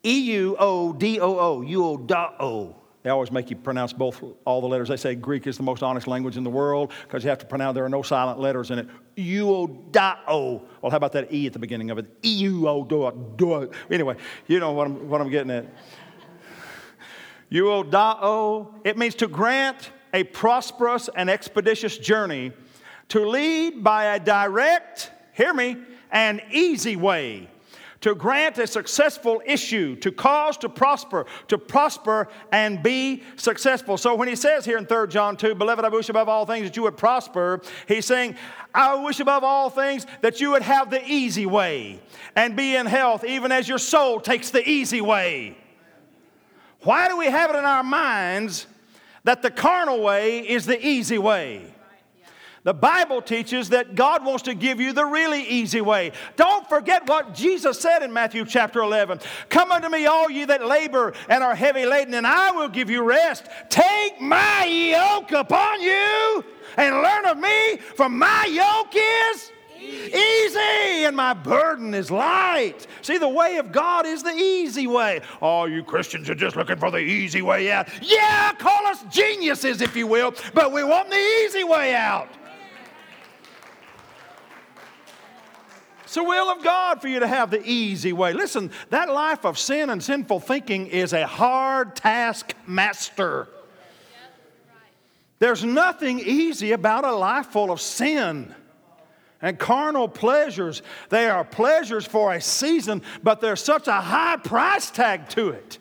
E 0.03 0.19
U 0.33 0.55
O 0.57 0.91
D 0.91 1.19
O 1.19 1.37
O. 1.37 1.61
Euodoo. 1.61 2.73
They 3.03 3.11
always 3.11 3.31
make 3.31 3.51
you 3.51 3.57
pronounce 3.57 3.93
both 3.93 4.23
all 4.43 4.59
the 4.59 4.65
letters. 4.65 4.89
They 4.89 4.97
say 4.97 5.13
Greek 5.13 5.45
is 5.45 5.55
the 5.55 5.61
most 5.61 5.83
honest 5.83 6.07
language 6.07 6.35
in 6.35 6.43
the 6.43 6.49
world 6.49 6.91
because 7.03 7.23
you 7.23 7.29
have 7.29 7.37
to 7.39 7.45
pronounce 7.45 7.75
there 7.75 7.85
are 7.85 7.89
no 7.89 8.01
silent 8.01 8.39
letters 8.39 8.71
in 8.71 8.79
it. 8.79 8.87
Uodao. 9.17 10.63
Well, 10.81 10.89
how 10.89 10.97
about 10.97 11.11
that 11.11 11.31
e 11.31 11.45
at 11.45 11.53
the 11.53 11.59
beginning 11.59 11.91
of 11.91 11.99
it? 11.99 12.21
Euodao. 12.23 13.71
Anyway, 13.91 14.15
you 14.47 14.59
know 14.59 14.71
what 14.71 14.87
I'm, 14.87 15.07
what 15.07 15.21
I'm 15.21 15.29
getting 15.29 15.51
at. 15.51 15.67
Uodao. 17.51 18.73
It 18.83 18.97
means 18.97 19.13
to 19.13 19.27
grant 19.27 19.91
a 20.13 20.23
prosperous 20.23 21.09
and 21.15 21.29
expeditious 21.29 21.97
journey, 21.97 22.51
to 23.09 23.27
lead 23.27 23.83
by 23.83 24.15
a 24.15 24.19
direct, 24.19 25.11
hear 25.33 25.53
me, 25.53 25.77
and 26.11 26.41
easy 26.51 26.95
way 26.95 27.47
to 28.01 28.15
grant 28.15 28.57
a 28.57 28.67
successful 28.67 29.41
issue, 29.45 29.95
to 29.95 30.11
cause 30.11 30.57
to 30.57 30.67
prosper, 30.67 31.25
to 31.47 31.57
prosper 31.57 32.27
and 32.51 32.81
be 32.83 33.23
successful. 33.35 33.95
So 33.95 34.15
when 34.15 34.27
he 34.27 34.35
says 34.35 34.65
here 34.65 34.77
in 34.77 34.85
3 34.85 35.07
John 35.07 35.37
2, 35.37 35.55
Beloved, 35.55 35.85
I 35.85 35.89
wish 35.89 36.09
above 36.09 36.27
all 36.27 36.45
things 36.45 36.67
that 36.67 36.75
you 36.75 36.83
would 36.83 36.97
prosper, 36.97 37.61
he's 37.87 38.05
saying, 38.05 38.35
I 38.73 38.95
wish 38.95 39.19
above 39.19 39.43
all 39.43 39.69
things 39.69 40.07
that 40.21 40.41
you 40.41 40.51
would 40.51 40.63
have 40.63 40.89
the 40.89 41.05
easy 41.07 41.45
way 41.45 42.01
and 42.35 42.55
be 42.55 42.75
in 42.75 42.87
health, 42.87 43.23
even 43.23 43.51
as 43.51 43.69
your 43.69 43.77
soul 43.77 44.19
takes 44.19 44.49
the 44.49 44.67
easy 44.67 45.01
way. 45.01 45.55
Why 46.81 47.07
do 47.07 47.17
we 47.17 47.27
have 47.27 47.51
it 47.51 47.55
in 47.55 47.65
our 47.65 47.83
minds 47.83 48.65
that 49.23 49.41
the 49.41 49.51
carnal 49.51 50.01
way 50.01 50.39
is 50.39 50.65
the 50.65 50.83
easy 50.85 51.17
way? 51.17 51.71
The 52.63 52.73
Bible 52.75 53.23
teaches 53.23 53.69
that 53.69 53.95
God 53.95 54.23
wants 54.23 54.43
to 54.43 54.53
give 54.53 54.79
you 54.79 54.93
the 54.93 55.05
really 55.05 55.41
easy 55.41 55.81
way. 55.81 56.11
Don't 56.35 56.67
forget 56.69 57.09
what 57.09 57.33
Jesus 57.33 57.79
said 57.79 58.03
in 58.03 58.13
Matthew 58.13 58.45
chapter 58.45 58.81
11 58.81 59.19
Come 59.49 59.71
unto 59.71 59.89
me, 59.89 60.05
all 60.05 60.29
ye 60.29 60.45
that 60.45 60.65
labor 60.65 61.13
and 61.27 61.43
are 61.43 61.55
heavy 61.55 61.85
laden, 61.85 62.13
and 62.13 62.27
I 62.27 62.51
will 62.51 62.69
give 62.69 62.89
you 62.89 63.03
rest. 63.03 63.47
Take 63.69 64.21
my 64.21 64.65
yoke 64.65 65.31
upon 65.31 65.81
you 65.81 66.45
and 66.77 66.95
learn 66.97 67.25
of 67.25 67.37
me, 67.39 67.77
for 67.95 68.09
my 68.09 68.45
yoke 68.45 68.93
is. 68.95 69.51
Easy. 69.81 71.05
and 71.05 71.15
my 71.15 71.33
burden 71.33 71.93
is 71.93 72.11
light. 72.11 72.85
See, 73.01 73.17
the 73.17 73.27
way 73.27 73.57
of 73.57 73.71
God 73.71 74.05
is 74.05 74.21
the 74.21 74.31
easy 74.31 74.85
way. 74.85 75.21
All 75.41 75.67
you 75.67 75.83
Christians 75.83 76.29
are 76.29 76.35
just 76.35 76.55
looking 76.55 76.77
for 76.77 76.91
the 76.91 76.99
easy 76.99 77.41
way 77.41 77.71
out. 77.71 77.89
Yeah, 78.01 78.53
call 78.53 78.85
us 78.85 79.03
geniuses 79.09 79.81
if 79.81 79.95
you 79.95 80.05
will, 80.05 80.33
but 80.53 80.71
we 80.71 80.83
want 80.83 81.09
the 81.09 81.17
easy 81.17 81.63
way 81.63 81.95
out. 81.95 82.29
It's 86.03 86.15
the 86.15 86.23
will 86.23 86.49
of 86.49 86.61
God 86.61 87.01
for 87.01 87.07
you 87.07 87.21
to 87.21 87.27
have 87.27 87.51
the 87.51 87.61
easy 87.65 88.11
way. 88.11 88.33
Listen, 88.33 88.69
that 88.89 89.09
life 89.09 89.45
of 89.45 89.57
sin 89.57 89.89
and 89.89 90.03
sinful 90.03 90.41
thinking 90.41 90.87
is 90.87 91.13
a 91.13 91.25
hard 91.25 91.95
task 91.95 92.53
master. 92.67 93.47
There's 95.39 95.63
nothing 95.63 96.19
easy 96.19 96.73
about 96.73 97.05
a 97.05 97.13
life 97.13 97.47
full 97.47 97.71
of 97.71 97.81
sin 97.81 98.53
and 99.41 99.57
carnal 99.57 100.07
pleasures. 100.07 100.81
They 101.09 101.29
are 101.29 101.43
pleasures 101.43 102.05
for 102.05 102.33
a 102.33 102.41
season, 102.41 103.01
but 103.23 103.41
there's 103.41 103.63
such 103.63 103.87
a 103.87 103.93
high 103.93 104.37
price 104.37 104.91
tag 104.91 105.29
to 105.29 105.49
it. 105.49 105.79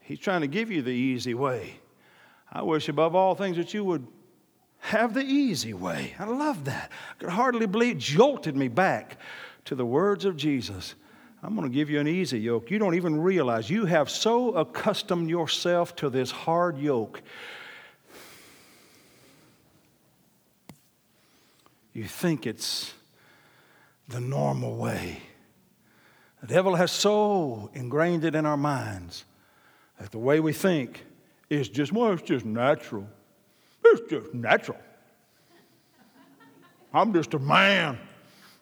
He's 0.00 0.18
trying 0.18 0.40
to 0.40 0.48
give 0.48 0.70
you 0.70 0.82
the 0.82 0.90
easy 0.90 1.34
way. 1.34 1.74
I 2.52 2.62
wish 2.62 2.88
above 2.88 3.14
all 3.14 3.34
things 3.34 3.56
that 3.56 3.72
you 3.74 3.84
would 3.84 4.06
have 4.80 5.14
the 5.14 5.22
easy 5.22 5.72
way. 5.72 6.14
I 6.18 6.24
love 6.24 6.64
that. 6.64 6.90
I 7.10 7.14
could 7.20 7.28
hardly 7.28 7.66
believe 7.66 7.96
it 7.96 7.98
jolted 7.98 8.56
me 8.56 8.68
back 8.68 9.18
to 9.66 9.74
the 9.74 9.86
words 9.86 10.24
of 10.24 10.36
Jesus. 10.36 10.94
I'm 11.42 11.54
going 11.54 11.68
to 11.68 11.74
give 11.74 11.88
you 11.88 12.00
an 12.00 12.08
easy 12.08 12.40
yoke. 12.40 12.70
You 12.70 12.78
don't 12.78 12.94
even 12.94 13.20
realize 13.20 13.70
you 13.70 13.86
have 13.86 14.10
so 14.10 14.52
accustomed 14.54 15.30
yourself 15.30 15.94
to 15.96 16.10
this 16.10 16.30
hard 16.30 16.78
yoke. 16.78 17.22
You 21.92 22.04
think 22.04 22.46
it's 22.46 22.94
the 24.08 24.20
normal 24.20 24.76
way. 24.76 25.20
The 26.40 26.46
devil 26.46 26.74
has 26.74 26.90
so 26.90 27.70
ingrained 27.74 28.24
it 28.24 28.34
in 28.34 28.46
our 28.46 28.56
minds 28.56 29.24
that 29.98 30.10
the 30.10 30.18
way 30.18 30.40
we 30.40 30.52
think 30.52 31.04
is 31.50 31.68
just, 31.68 31.92
well, 31.92 32.12
it's 32.12 32.22
just 32.22 32.44
natural. 32.44 33.06
It's 33.84 34.08
just 34.10 34.32
natural. 34.32 34.78
I'm 36.92 37.12
just 37.12 37.34
a 37.34 37.38
man. 37.38 37.98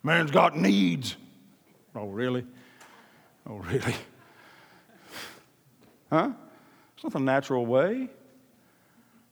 Man's 0.03 0.31
got 0.31 0.57
needs. 0.57 1.17
Oh, 1.95 2.07
really? 2.07 2.47
Oh, 3.47 3.57
really? 3.57 3.95
Huh? 6.11 6.31
It's 6.95 7.05
not 7.05 7.13
the 7.13 7.21
natural 7.21 7.65
way. 7.65 8.09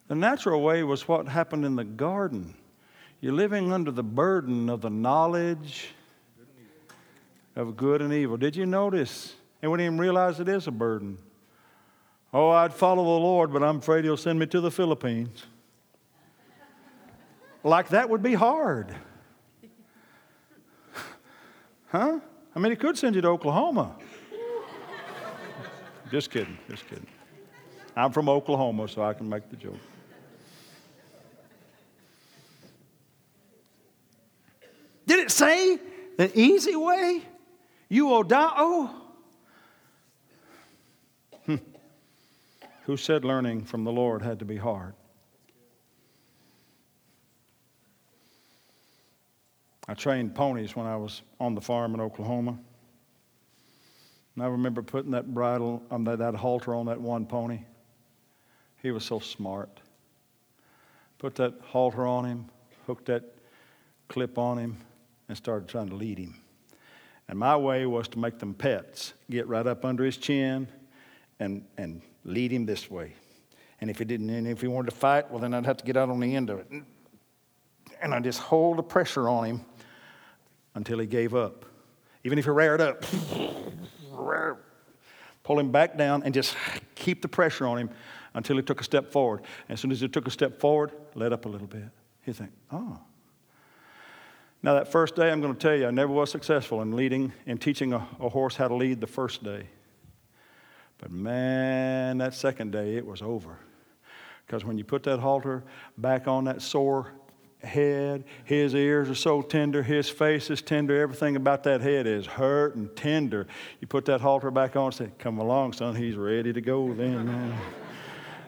The 0.09 0.15
natural 0.15 0.63
way 0.63 0.83
was 0.83 1.09
what 1.09 1.27
happened 1.27 1.65
in 1.65 1.77
the 1.77 1.85
garden. 1.85 2.55
You're 3.21 3.33
living 3.33 3.73
under 3.73 3.91
the 3.91 4.03
burden 4.03 4.69
of 4.69 4.83
the 4.83 4.91
knowledge 4.91 5.89
of 7.55 7.77
good 7.77 8.03
and 8.03 8.13
evil. 8.13 8.37
Did 8.37 8.55
you 8.55 8.67
notice? 8.67 9.35
And 9.63 9.73
we 9.73 9.79
didn't 9.79 9.95
even 9.95 9.99
realize 9.99 10.39
it 10.39 10.49
is 10.49 10.67
a 10.67 10.71
burden. 10.71 11.19
Oh, 12.33 12.51
I'd 12.51 12.75
follow 12.75 13.03
the 13.03 13.25
Lord, 13.25 13.53
but 13.53 13.63
I'm 13.63 13.79
afraid 13.79 14.05
He'll 14.05 14.19
send 14.19 14.39
me 14.39 14.47
to 14.47 14.61
the 14.61 14.71
Philippines. 14.71 15.45
Like 17.65 17.89
that 17.89 18.11
would 18.11 18.23
be 18.23 18.35
hard. 18.35 18.95
Huh? 21.89 22.21
I 22.55 22.59
mean, 22.59 22.73
He 22.73 22.77
could 22.77 22.99
send 22.99 23.15
you 23.17 23.23
to 23.23 23.29
Oklahoma. 23.29 23.97
just 26.11 26.31
kidding, 26.31 26.59
just 26.69 26.87
kidding. 26.89 27.07
I'm 27.97 28.13
from 28.13 28.29
Oklahoma, 28.29 28.87
so 28.89 29.03
I 29.03 29.15
can 29.15 29.27
make 29.27 29.49
the 29.49 29.57
joke. 29.57 29.81
It 35.27 35.31
say 35.31 35.79
the 36.17 36.39
easy 36.39 36.77
way? 36.77 37.23
Oh. 37.91 39.03
Hmm. 41.45 41.57
Who 42.85 42.97
said 42.97 43.25
learning 43.25 43.65
from 43.65 43.85
the 43.85 43.93
Lord 43.93 44.23
had 44.23 44.39
to 44.39 44.45
be 44.45 44.57
hard? 44.57 44.95
I 49.89 49.95
trained 49.95 50.35
ponies 50.35 50.75
when 50.75 50.87
I 50.87 50.97
was 50.97 51.23
on 51.39 51.55
the 51.55 51.61
farm 51.61 51.95
in 51.95 52.01
Oklahoma. 52.01 52.59
And 54.35 54.45
I 54.45 54.49
remember 54.49 54.83
putting 54.83 55.13
that 55.13 55.33
bridle, 55.33 55.83
um, 55.91 56.05
that, 56.05 56.19
that 56.19 56.35
halter 56.35 56.75
on 56.75 56.87
that 56.87 57.01
one 57.01 57.25
pony. 57.25 57.61
He 58.83 58.91
was 58.91 59.05
so 59.05 59.21
smart. 59.21 59.81
Put 61.19 61.37
that 61.37 61.55
halter 61.63 62.07
on 62.07 62.25
him, 62.25 62.47
hooked 62.87 63.07
that 63.07 63.23
clip 64.09 64.39
on 64.39 64.59
him, 64.59 64.77
and 65.29 65.37
started 65.37 65.69
trying 65.69 65.89
to 65.89 65.95
lead 65.97 66.19
him. 66.19 66.37
And 67.29 67.39
my 67.39 67.57
way 67.57 67.87
was 67.87 68.09
to 68.09 68.19
make 68.19 68.39
them 68.39 68.55
pets, 68.55 69.15
get 69.31 69.49
right 69.49 69.67
up 69.67 69.85
under 69.85 70.05
his 70.05 70.17
chin 70.17 70.69
and, 71.41 71.65
and 71.77 72.03
lead 72.25 72.53
him 72.53 72.67
this 72.67 72.91
way. 72.91 73.15
And 73.81 73.91
if 73.91 73.99
he 73.99 74.05
didn't, 74.05 74.31
and 74.31 74.47
if 74.47 74.61
he 74.61 74.69
wanted 74.69 74.91
to 74.91 74.97
fight, 74.97 75.31
well, 75.31 75.41
then 75.41 75.53
I'd 75.53 75.67
have 75.67 75.77
to 75.79 75.85
get 75.85 75.97
out 75.97 76.09
on 76.09 76.21
the 76.21 76.35
end 76.35 76.51
of 76.51 76.61
it. 76.61 76.67
And 78.01 78.15
I 78.15 78.21
just 78.21 78.39
hold 78.39 78.79
the 78.79 78.83
pressure 78.83 79.29
on 79.29 79.45
him 79.45 79.61
until 80.75 80.99
he 80.99 81.07
gave 81.07 81.35
up. 81.35 81.65
Even 82.25 82.39
if 82.39 82.45
he 82.45 82.51
reared 82.51 82.81
up, 82.81 83.05
pull 85.47 85.61
him 85.61 85.71
back 85.71 85.97
down 85.97 86.23
and 86.25 86.35
just 86.35 86.57
keep 86.97 87.23
the 87.23 87.29
pressure 87.29 87.67
on 87.67 87.79
him 87.79 87.91
until 88.35 88.57
he 88.57 88.63
took 88.63 88.81
a 88.81 88.85
step 88.85 89.13
forward. 89.13 89.43
As 89.69 89.81
soon 89.81 89.93
as 89.93 90.01
he 90.01 90.09
took 90.09 90.27
a 90.27 90.31
step 90.31 90.61
forward, 90.61 90.93
let 91.15 91.33
up 91.33 91.47
a 91.47 91.49
little 91.49 91.69
bit. 91.69 91.89
You 92.27 92.33
think, 92.33 92.51
oh, 92.73 92.99
now, 94.63 94.75
that 94.75 94.91
first 94.91 95.15
day, 95.15 95.31
I'm 95.31 95.41
going 95.41 95.55
to 95.55 95.61
tell 95.61 95.77
you, 95.77 95.87
I 95.87 95.91
never 95.91 96.13
was 96.13 96.31
successful 96.31 96.83
in 96.83 96.97
leading 96.97 97.33
and 97.47 97.61
teaching 97.61 97.93
a, 97.93 98.07
a 98.19 98.29
horse 98.29 98.57
how 98.57 98.69
to 98.69 98.75
lead 98.75 99.01
the 99.01 99.07
first 99.07 99.45
day. 99.45 99.69
But 100.99 101.11
man, 101.11 102.19
that 102.19 102.35
second 102.35 102.73
day, 102.73 102.97
it 102.97 103.07
was 103.07 103.23
over. 103.23 103.59
Because 104.47 104.65
when 104.65 104.79
you 104.79 104.85
put 104.85 105.03
that 105.05 105.19
halter 105.19 105.65
back 105.99 106.27
on 106.27 106.45
that 106.45 106.63
sore 106.63 107.13
head, 107.63 108.25
his 108.45 108.75
ears 108.75 109.11
are 109.11 109.15
so 109.15 109.43
tender, 109.43 109.83
his 109.83 110.09
face 110.09 110.51
is 110.51 110.63
tender, 110.63 111.01
everything 111.01 111.37
about 111.37 111.65
that 111.65 111.81
head 111.81 112.07
is 112.07 112.27
hurt 112.27 112.77
and 112.77 112.95
tender. 112.97 113.47
You 113.81 113.87
put 113.87 114.05
that 114.07 114.21
halter 114.21 114.51
back 114.51 114.77
on 114.77 114.87
and 114.87 114.95
say, 114.95 115.11
Come 115.19 115.39
along, 115.39 115.75
son, 115.75 115.95
he's 115.95 116.17
ready 116.17 116.53
to 116.53 116.61
go 116.61 116.93
then, 116.95 117.55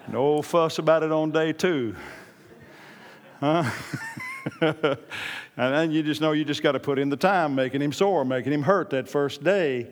no 0.09 0.41
fuss 0.41 0.79
about 0.79 1.03
it 1.03 1.13
on 1.13 1.33
day 1.33 1.53
two. 1.53 1.95
Huh? 3.41 3.71
and 5.59 5.75
then 5.75 5.91
you 5.91 6.05
just 6.05 6.21
know 6.21 6.31
you 6.31 6.45
just 6.45 6.63
got 6.63 6.73
to 6.73 6.81
put 6.81 7.01
in 7.01 7.09
the 7.09 7.17
time, 7.17 7.57
making 7.57 7.83
him 7.83 7.93
sore, 7.93 8.25
making 8.25 8.53
him 8.53 8.63
hurt 8.63 8.91
that 8.91 9.09
first 9.09 9.43
day. 9.43 9.89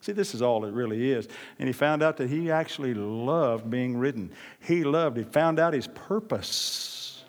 See, 0.00 0.12
this 0.12 0.32
is 0.32 0.40
all 0.40 0.64
it 0.64 0.72
really 0.72 1.10
is. 1.10 1.26
And 1.58 1.66
he 1.66 1.72
found 1.72 2.00
out 2.00 2.18
that 2.18 2.30
he 2.30 2.52
actually 2.52 2.94
loved 2.94 3.68
being 3.68 3.96
ridden. 3.96 4.30
He 4.60 4.84
loved, 4.84 5.16
he 5.16 5.24
found 5.24 5.58
out 5.58 5.74
his 5.74 5.88
purpose. 5.88 7.24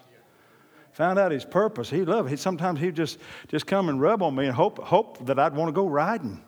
Found 0.92 1.18
out 1.18 1.32
his 1.32 1.46
purpose. 1.46 1.90
He 1.90 2.04
loved. 2.04 2.30
He 2.30 2.36
sometimes 2.36 2.80
he'd 2.80 2.96
just 2.96 3.18
just 3.48 3.66
come 3.66 3.90
and 3.90 4.00
rub 4.00 4.22
on 4.22 4.36
me 4.36 4.46
and 4.46 4.54
hope 4.54 4.78
hope 4.80 5.26
that 5.26 5.40
I'd 5.40 5.56
want 5.56 5.70
to 5.70 5.74
go 5.74 5.88
riding. 5.88 6.44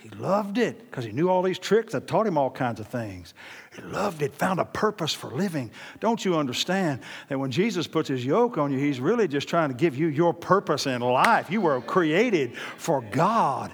He 0.00 0.08
loved 0.10 0.56
it 0.56 0.90
because 0.90 1.04
he 1.04 1.12
knew 1.12 1.28
all 1.28 1.42
these 1.42 1.58
tricks 1.58 1.92
that 1.92 2.06
taught 2.06 2.26
him 2.26 2.38
all 2.38 2.50
kinds 2.50 2.80
of 2.80 2.88
things. 2.88 3.34
He 3.76 3.82
loved 3.82 4.22
it, 4.22 4.34
found 4.34 4.58
a 4.58 4.64
purpose 4.64 5.12
for 5.12 5.30
living. 5.30 5.70
Don't 6.00 6.24
you 6.24 6.38
understand 6.38 7.00
that 7.28 7.38
when 7.38 7.50
Jesus 7.50 7.86
puts 7.86 8.08
his 8.08 8.24
yoke 8.24 8.56
on 8.56 8.72
you, 8.72 8.78
he's 8.78 8.98
really 8.98 9.28
just 9.28 9.46
trying 9.46 9.68
to 9.68 9.74
give 9.74 9.98
you 9.98 10.06
your 10.06 10.32
purpose 10.32 10.86
in 10.86 11.02
life? 11.02 11.50
You 11.50 11.60
were 11.60 11.82
created 11.82 12.56
for 12.78 13.02
God, 13.02 13.72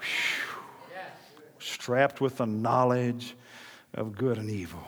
Whew. 0.00 0.96
strapped 1.58 2.20
with 2.20 2.36
the 2.36 2.46
knowledge 2.46 3.34
of 3.94 4.18
good 4.18 4.36
and 4.36 4.50
evil. 4.50 4.84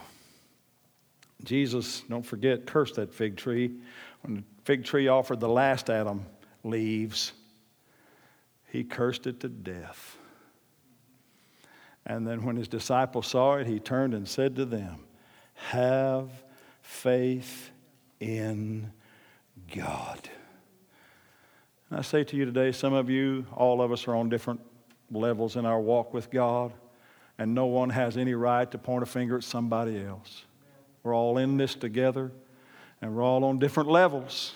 Jesus, 1.43 2.03
don't 2.11 2.25
forget, 2.27 2.67
cursed 2.67 2.97
that 2.97 3.15
fig 3.15 3.39
tree. 3.39 3.73
When 4.21 4.35
the 4.37 4.43
fig 4.65 4.85
tree 4.85 5.09
offered 5.09 5.41
the 5.41 5.49
last 5.49 5.89
Adam 5.89 6.27
leaves, 6.65 7.33
he 8.67 8.85
cursed 8.85 9.27
it 9.27 9.41
to 9.41 9.49
death. 9.49 10.16
And 12.07 12.27
then 12.27 12.45
when 12.45 12.57
his 12.57 12.69
disciples 12.69 13.27
saw 13.27 13.57
it, 13.57 13.67
he 13.67 13.81
turned 13.81 14.15
and 14.15 14.29
said 14.29 14.55
to 14.57 14.65
them, 14.65 15.05
Have 15.55 16.31
faith 16.81 17.71
in 18.21 18.93
God. 19.75 20.29
And 21.91 21.99
I 21.99 22.03
say 22.03 22.23
to 22.23 22.37
you 22.37 22.45
today, 22.45 22.71
some 22.71 22.95
of 22.95 23.11
you, 23.11 23.45
all 23.53 23.83
of 23.83 23.91
us 23.91 24.07
are 24.07 24.15
on 24.15 24.29
different 24.29 24.61
levels 25.11 25.57
in 25.57 25.67
our 25.67 25.81
walk 25.81 26.15
with 26.15 26.31
God, 26.31 26.73
and 27.39 27.55
no 27.55 27.67
one 27.67 27.91
has 27.91 28.17
any 28.17 28.35
right 28.35 28.71
to 28.71 28.79
point 28.79 29.03
a 29.03 29.07
finger 29.07 29.37
at 29.37 29.45
somebody 29.45 30.03
else. 30.05 30.45
We're 31.03 31.15
all 31.15 31.39
in 31.39 31.57
this 31.57 31.75
together, 31.75 32.31
and 33.03 33.15
we're 33.15 33.23
all 33.23 33.45
on 33.45 33.59
different 33.59 33.89
levels. 33.89 34.55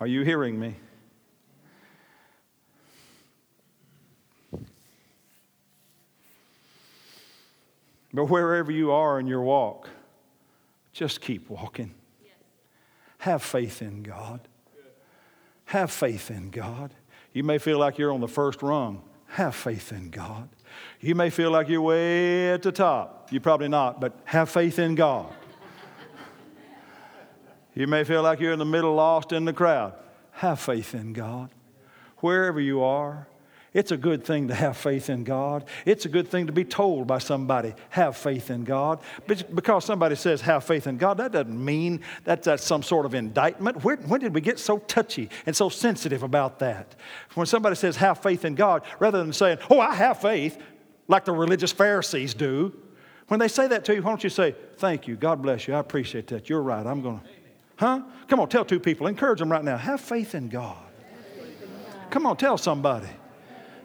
Are 0.00 0.06
you 0.06 0.22
hearing 0.22 0.58
me? 0.58 0.76
But 8.14 8.26
wherever 8.26 8.70
you 8.70 8.90
are 8.92 9.18
in 9.18 9.26
your 9.26 9.42
walk, 9.42 9.88
just 10.92 11.20
keep 11.20 11.48
walking. 11.48 11.94
Have 13.18 13.42
faith 13.42 13.82
in 13.82 14.02
God. 14.02 14.40
Have 15.66 15.90
faith 15.90 16.30
in 16.30 16.50
God. 16.50 16.92
You 17.32 17.44
may 17.44 17.58
feel 17.58 17.78
like 17.78 17.96
you're 17.96 18.12
on 18.12 18.20
the 18.20 18.28
first 18.28 18.62
rung. 18.62 19.02
Have 19.28 19.54
faith 19.54 19.92
in 19.92 20.10
God. 20.10 20.48
You 21.00 21.14
may 21.14 21.30
feel 21.30 21.50
like 21.50 21.68
you're 21.68 21.80
way 21.80 22.52
at 22.52 22.62
the 22.62 22.72
top. 22.72 23.28
You're 23.30 23.40
probably 23.40 23.68
not, 23.68 24.00
but 24.00 24.18
have 24.24 24.50
faith 24.50 24.78
in 24.78 24.94
God. 24.94 25.32
You 27.74 27.86
may 27.86 28.04
feel 28.04 28.22
like 28.22 28.40
you're 28.40 28.52
in 28.52 28.58
the 28.58 28.66
middle, 28.66 28.94
lost 28.94 29.32
in 29.32 29.46
the 29.46 29.52
crowd. 29.52 29.94
Have 30.32 30.60
faith 30.60 30.94
in 30.94 31.14
God. 31.14 31.48
Wherever 32.18 32.60
you 32.60 32.82
are, 32.82 33.26
it's 33.74 33.90
a 33.90 33.96
good 33.96 34.22
thing 34.22 34.48
to 34.48 34.54
have 34.54 34.76
faith 34.76 35.08
in 35.08 35.24
God. 35.24 35.64
It's 35.86 36.04
a 36.04 36.08
good 36.10 36.28
thing 36.28 36.46
to 36.46 36.52
be 36.52 36.64
told 36.64 37.06
by 37.06 37.18
somebody, 37.18 37.74
have 37.88 38.18
faith 38.18 38.50
in 38.50 38.64
God. 38.64 39.00
But 39.26 39.54
because 39.54 39.86
somebody 39.86 40.14
says, 40.14 40.42
have 40.42 40.64
faith 40.64 40.86
in 40.86 40.98
God, 40.98 41.16
that 41.16 41.32
doesn't 41.32 41.64
mean 41.64 42.02
that 42.24 42.42
that's 42.42 42.64
some 42.64 42.82
sort 42.82 43.06
of 43.06 43.14
indictment. 43.14 43.82
Where, 43.82 43.96
when 43.96 44.20
did 44.20 44.34
we 44.34 44.42
get 44.42 44.58
so 44.58 44.78
touchy 44.78 45.30
and 45.46 45.56
so 45.56 45.70
sensitive 45.70 46.22
about 46.22 46.58
that? 46.58 46.94
When 47.34 47.46
somebody 47.46 47.76
says, 47.76 47.96
have 47.96 48.18
faith 48.18 48.44
in 48.44 48.54
God, 48.54 48.82
rather 48.98 49.18
than 49.18 49.32
saying, 49.32 49.56
oh, 49.70 49.80
I 49.80 49.94
have 49.94 50.20
faith, 50.20 50.58
like 51.08 51.24
the 51.24 51.32
religious 51.32 51.72
Pharisees 51.72 52.34
do, 52.34 52.74
When 53.28 53.40
they 53.40 53.48
say 53.48 53.68
that 53.68 53.86
to 53.86 53.94
you, 53.94 54.02
why 54.02 54.10
don't 54.10 54.22
you 54.22 54.30
say, 54.30 54.54
Thank 54.76 55.08
you, 55.08 55.16
God 55.16 55.40
bless 55.40 55.66
you, 55.66 55.74
I 55.74 55.78
appreciate 55.78 56.26
that. 56.26 56.50
You're 56.50 56.60
right, 56.60 56.84
I'm 56.84 57.00
going 57.00 57.20
to. 57.20 57.26
Huh? 57.76 58.02
Come 58.28 58.40
on, 58.40 58.48
tell 58.50 58.64
two 58.64 58.78
people, 58.78 59.06
encourage 59.06 59.38
them 59.38 59.50
right 59.50 59.64
now. 59.64 59.78
Have 59.78 60.02
faith 60.02 60.34
in 60.34 60.48
God. 60.48 60.76
Come 62.10 62.26
on, 62.26 62.36
tell 62.36 62.58
somebody. 62.58 63.08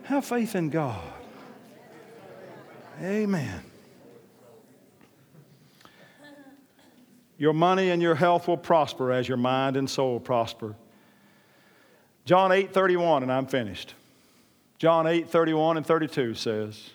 Have 0.08 0.24
faith 0.24 0.56
in 0.56 0.70
God. 0.70 1.04
Amen. 3.02 3.62
Your 7.38 7.52
money 7.52 7.90
and 7.90 8.02
your 8.02 8.16
health 8.16 8.48
will 8.48 8.56
prosper 8.56 9.12
as 9.12 9.28
your 9.28 9.36
mind 9.36 9.76
and 9.76 9.90
soul 9.90 10.22
prosper. 10.22 10.76
John 12.24 12.54
8 12.54 12.74
31, 12.74 13.24
and 13.24 13.32
I'm 13.32 13.48
finished. 13.48 13.96
John 14.78 15.08
8 15.08 15.30
31 15.30 15.76
and 15.76 15.86
32 15.86 16.36
says, 16.36 16.92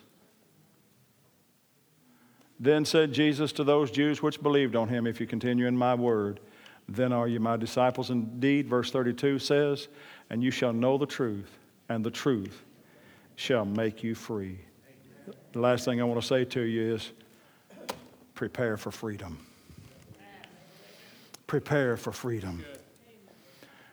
Then 2.59 2.83
said 2.83 3.13
Jesus 3.13 3.51
to 3.53 3.63
those 3.63 3.91
Jews 3.91 4.23
which 4.23 4.41
believed 4.41 4.75
on 4.75 4.89
him, 4.89 5.05
If 5.05 5.21
you 5.21 5.27
continue 5.27 5.67
in 5.67 5.77
my 5.77 5.93
word, 5.93 6.39
then 6.89 7.13
are 7.13 7.27
you 7.27 7.39
my 7.39 7.57
disciples 7.57 8.09
indeed. 8.09 8.67
Verse 8.67 8.89
32 8.89 9.37
says, 9.37 9.87
And 10.31 10.43
you 10.43 10.49
shall 10.49 10.73
know 10.73 10.97
the 10.97 11.05
truth, 11.05 11.59
and 11.89 12.03
the 12.03 12.09
truth 12.09 12.63
shall 13.43 13.65
make 13.65 14.03
you 14.03 14.15
free. 14.15 14.57
The 15.51 15.59
last 15.59 15.85
thing 15.85 16.01
I 16.01 16.03
want 16.05 16.21
to 16.21 16.27
say 16.27 16.45
to 16.45 16.61
you 16.61 16.95
is 16.95 17.11
prepare 18.35 18.77
for 18.77 18.91
freedom 18.91 19.37
prepare 21.53 21.95
for 21.97 22.11
freedom. 22.11 22.65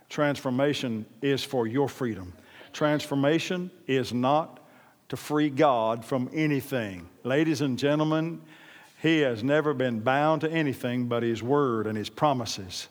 Transformation 0.08 1.04
is 1.20 1.44
for 1.44 1.66
your 1.66 1.90
freedom. 1.90 2.32
Transformation 2.72 3.70
is 3.86 4.14
not 4.14 4.60
to 5.10 5.16
free 5.18 5.50
God 5.50 6.02
from 6.02 6.30
anything. 6.32 7.06
Ladies 7.22 7.60
and 7.60 7.78
gentlemen, 7.78 8.40
He 9.02 9.18
has 9.18 9.44
never 9.44 9.74
been 9.74 10.00
bound 10.00 10.40
to 10.40 10.50
anything 10.50 11.04
but 11.04 11.22
His 11.22 11.42
Word 11.42 11.86
and 11.86 11.98
His 11.98 12.08
promises. 12.08 12.88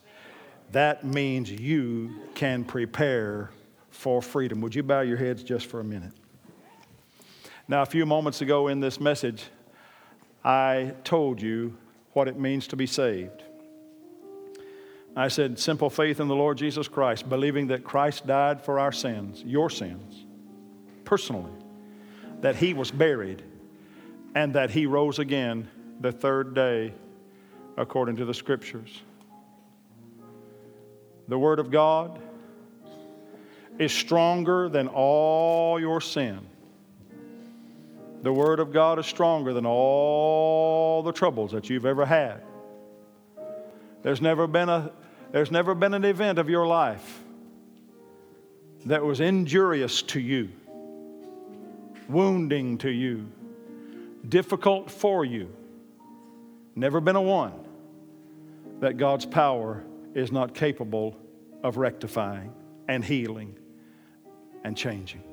That 0.72 1.04
means 1.04 1.52
you 1.52 2.13
can 2.36 2.63
prepare 2.63 3.50
for 3.89 4.22
freedom. 4.22 4.62
Would 4.62 4.76
you 4.76 4.84
bow 4.84 5.02
your 5.02 5.17
heads 5.17 5.41
just 5.41 5.65
for 5.65 5.80
a 5.80 5.84
minute? 5.84 6.13
Now, 7.69 7.84
a 7.84 7.86
few 7.86 8.08
moments 8.08 8.41
ago 8.41 8.67
in 8.67 8.79
this 8.79 8.99
message, 8.99 9.43
I 10.43 10.93
told 11.03 11.39
you 11.39 11.77
what 12.13 12.27
it 12.27 12.36
means 12.36 12.65
to 12.69 12.75
be 12.75 12.88
saved. 12.88 13.43
I 15.15 15.27
said, 15.27 15.60
simple 15.60 15.91
faith 15.91 16.19
in 16.19 16.27
the 16.27 16.36
Lord 16.36 16.58
Jesus 16.58 16.88
Christ, 16.88 17.29
believing 17.29 17.67
that 17.67 17.84
Christ 17.84 18.25
died 18.25 18.60
for 18.60 18.79
our 18.79 18.91
sins, 18.91 19.43
your 19.45 19.69
sins, 19.69 20.25
personally, 21.05 21.51
that 22.41 22.55
he 22.55 22.73
was 22.73 22.89
buried, 22.89 23.43
and 24.34 24.55
that 24.55 24.71
he 24.71 24.88
rose 24.88 25.19
again 25.19 25.67
the 26.01 26.12
third 26.12 26.55
day 26.55 26.91
according 27.77 28.15
to 28.15 28.25
the 28.25 28.34
scriptures. 28.34 29.03
The 31.27 31.38
Word 31.38 31.60
of 31.60 31.69
God 31.69 32.19
is 33.77 33.91
stronger 33.91 34.69
than 34.69 34.88
all 34.88 35.79
your 35.79 36.01
sin. 36.01 36.47
The 38.21 38.34
Word 38.34 38.60
of 38.60 38.73
God 38.73 38.99
is 38.99 39.05
stronger 39.05 39.53
than 39.53 39.65
all 39.65 41.03
the 41.03 41.13
troubles 41.13 41.51
that 41.51 41.69
you've 41.69 41.86
ever 41.86 42.05
had. 42.05 42.41
There's 44.01 44.21
never 44.21 44.47
been 44.47 44.69
a 44.69 44.91
there's 45.32 45.51
never 45.51 45.75
been 45.75 45.93
an 45.93 46.05
event 46.05 46.39
of 46.39 46.49
your 46.49 46.65
life 46.65 47.23
that 48.86 49.03
was 49.03 49.19
injurious 49.19 50.01
to 50.01 50.19
you, 50.19 50.49
wounding 52.08 52.79
to 52.79 52.89
you, 52.89 53.27
difficult 54.27 54.89
for 54.89 55.23
you. 55.23 55.53
Never 56.75 56.99
been 56.99 57.15
a 57.15 57.21
one 57.21 57.53
that 58.79 58.97
God's 58.97 59.25
power 59.25 59.84
is 60.15 60.32
not 60.32 60.55
capable 60.55 61.15
of 61.62 61.77
rectifying 61.77 62.53
and 62.88 63.05
healing 63.05 63.55
and 64.63 64.75
changing. 64.75 65.29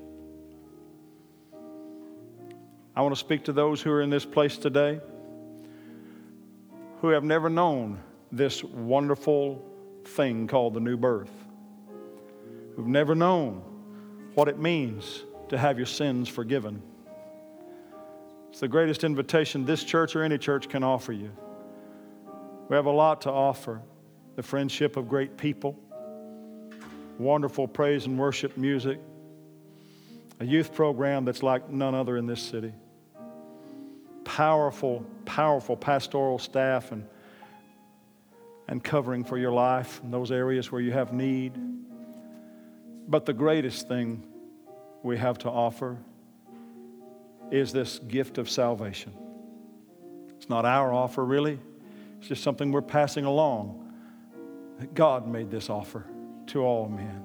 I 2.97 3.03
want 3.03 3.15
to 3.15 3.21
speak 3.21 3.45
to 3.45 3.53
those 3.53 3.83
who 3.83 3.91
are 3.93 4.01
in 4.01 4.09
this 4.09 4.25
place 4.25 4.57
today 4.57 5.01
who 7.03 7.09
have 7.09 7.23
never 7.23 7.51
known 7.51 8.01
this 8.33 8.65
wonderful 8.65 9.63
thing 10.05 10.47
called 10.47 10.73
the 10.73 10.81
new 10.81 10.97
birth, 10.97 11.31
who've 12.75 12.87
never 12.87 13.15
known 13.15 13.63
what 14.35 14.49
it 14.49 14.59
means 14.59 15.25
to 15.51 15.59
have 15.59 15.77
your 15.77 15.87
sins 15.87 16.27
forgiven. 16.27 16.83
It's 18.49 18.61
the 18.61 18.69
greatest 18.69 19.05
invitation 19.05 19.67
this 19.67 19.85
church 19.85 20.17
or 20.17 20.23
any 20.23 20.39
church 20.39 20.71
can 20.71 20.83
offer 20.83 21.13
you. 21.13 21.31
We 22.71 22.77
have 22.77 22.87
a 22.87 22.91
lot 22.91 23.21
to 23.23 23.31
offer 23.31 23.83
the 24.37 24.43
friendship 24.43 24.97
of 24.97 25.07
great 25.07 25.37
people, 25.37 25.79
wonderful 27.19 27.69
praise 27.69 28.07
and 28.07 28.19
worship 28.19 28.57
music, 28.57 28.99
a 30.41 30.47
youth 30.47 30.75
program 30.75 31.27
that's 31.27 31.43
like 31.43 31.69
none 31.69 31.95
other 31.95 32.17
in 32.17 32.27
this 32.27 32.41
city, 32.41 32.73
powerful, 34.37 35.03
powerful 35.25 35.79
pastoral 35.79 36.39
staff 36.39 36.93
and 36.93 37.07
and 38.69 38.85
covering 38.85 39.25
for 39.25 39.39
your 39.39 39.51
life 39.51 39.99
in 40.05 40.11
those 40.11 40.31
areas 40.31 40.71
where 40.71 40.83
you 40.83 40.93
have 40.93 41.11
need. 41.11 41.55
But 43.09 43.25
the 43.25 43.33
greatest 43.33 43.89
thing 43.89 44.27
we 45.03 45.17
have 45.17 45.39
to 45.39 45.49
offer 45.49 45.97
is 47.51 47.73
this 47.73 47.99
gift 48.01 48.37
of 48.37 48.51
salvation. 48.51 49.15
It's 50.37 50.51
not 50.51 50.67
our 50.67 50.93
offer, 50.93 51.25
really, 51.25 51.59
it's 52.19 52.29
just 52.29 52.43
something 52.43 52.73
we're 52.73 52.83
passing 52.83 53.25
along. 53.25 53.91
God 54.93 55.27
made 55.27 55.51
this 55.51 55.71
offer 55.71 56.05
to 56.49 56.63
all 56.63 56.91
men. 56.91 57.23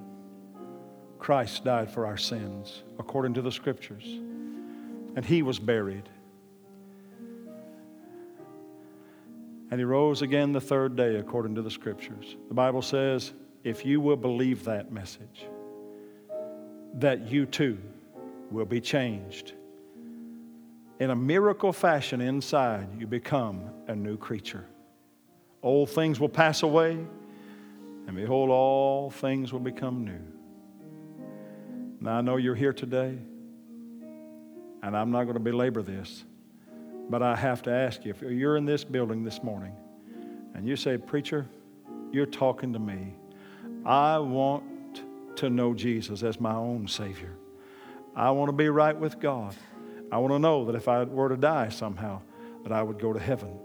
Christ 1.18 1.62
died 1.62 1.90
for 1.90 2.06
our 2.06 2.16
sins 2.16 2.84
according 2.98 3.34
to 3.34 3.42
the 3.42 3.52
scriptures, 3.52 4.06
and 5.14 5.26
he 5.26 5.42
was 5.42 5.58
buried. 5.58 6.08
And 9.72 9.80
he 9.80 9.86
rose 9.86 10.20
again 10.20 10.52
the 10.52 10.60
third 10.60 10.96
day, 10.96 11.16
according 11.16 11.54
to 11.54 11.62
the 11.62 11.70
scriptures. 11.70 12.36
The 12.48 12.54
Bible 12.54 12.82
says, 12.82 13.32
if 13.64 13.86
you 13.86 14.02
will 14.02 14.18
believe 14.18 14.64
that 14.64 14.92
message, 14.92 15.46
that 16.96 17.26
you 17.26 17.46
too 17.46 17.78
will 18.50 18.66
be 18.66 18.82
changed. 18.82 19.54
In 21.00 21.08
a 21.08 21.16
miracle 21.16 21.72
fashion 21.72 22.20
inside, 22.20 22.86
you 22.98 23.06
become 23.06 23.70
a 23.88 23.96
new 23.96 24.18
creature. 24.18 24.66
Old 25.62 25.88
things 25.88 26.20
will 26.20 26.28
pass 26.28 26.62
away, 26.62 26.98
and 28.06 28.14
behold, 28.14 28.50
all 28.50 29.08
things 29.08 29.54
will 29.54 29.60
become 29.60 30.04
new. 30.04 30.20
Now, 31.98 32.18
I 32.18 32.20
know 32.20 32.36
you're 32.36 32.54
here 32.54 32.74
today, 32.74 33.16
and 34.82 34.94
I'm 34.94 35.10
not 35.10 35.22
going 35.22 35.32
to 35.32 35.40
belabor 35.40 35.80
this. 35.80 36.24
But 37.12 37.22
I 37.22 37.36
have 37.36 37.60
to 37.64 37.70
ask 37.70 38.06
you 38.06 38.10
if 38.10 38.22
you're 38.22 38.56
in 38.56 38.64
this 38.64 38.84
building 38.84 39.22
this 39.22 39.42
morning 39.42 39.76
and 40.54 40.66
you 40.66 40.76
say, 40.76 40.96
Preacher, 40.96 41.46
you're 42.10 42.24
talking 42.24 42.72
to 42.72 42.78
me. 42.78 43.12
I 43.84 44.18
want 44.18 45.02
to 45.36 45.50
know 45.50 45.74
Jesus 45.74 46.22
as 46.22 46.40
my 46.40 46.54
own 46.54 46.88
Savior. 46.88 47.36
I 48.16 48.30
want 48.30 48.48
to 48.48 48.54
be 48.54 48.70
right 48.70 48.96
with 48.96 49.20
God. 49.20 49.54
I 50.10 50.16
want 50.16 50.32
to 50.32 50.38
know 50.38 50.64
that 50.64 50.74
if 50.74 50.88
I 50.88 51.04
were 51.04 51.28
to 51.28 51.36
die 51.36 51.68
somehow, 51.68 52.22
that 52.62 52.72
I 52.72 52.82
would 52.82 52.98
go 52.98 53.12
to 53.12 53.20
heaven. 53.20 53.58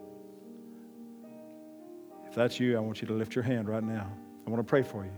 If 2.28 2.36
that's 2.36 2.60
you, 2.60 2.76
I 2.76 2.82
want 2.82 3.02
you 3.02 3.08
to 3.08 3.14
lift 3.14 3.34
your 3.34 3.46
hand 3.46 3.70
right 3.70 3.82
now. 3.82 4.12
I 4.46 4.50
want 4.50 4.60
to 4.60 4.70
pray 4.70 4.84
for 4.84 5.06
you. 5.06 5.12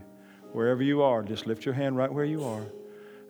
Wherever 0.51 0.83
you 0.83 1.01
are, 1.01 1.23
just 1.23 1.47
lift 1.47 1.65
your 1.65 1.73
hand 1.73 1.97
right 1.97 2.13
where 2.13 2.25
you 2.25 2.43
are. 2.43 2.61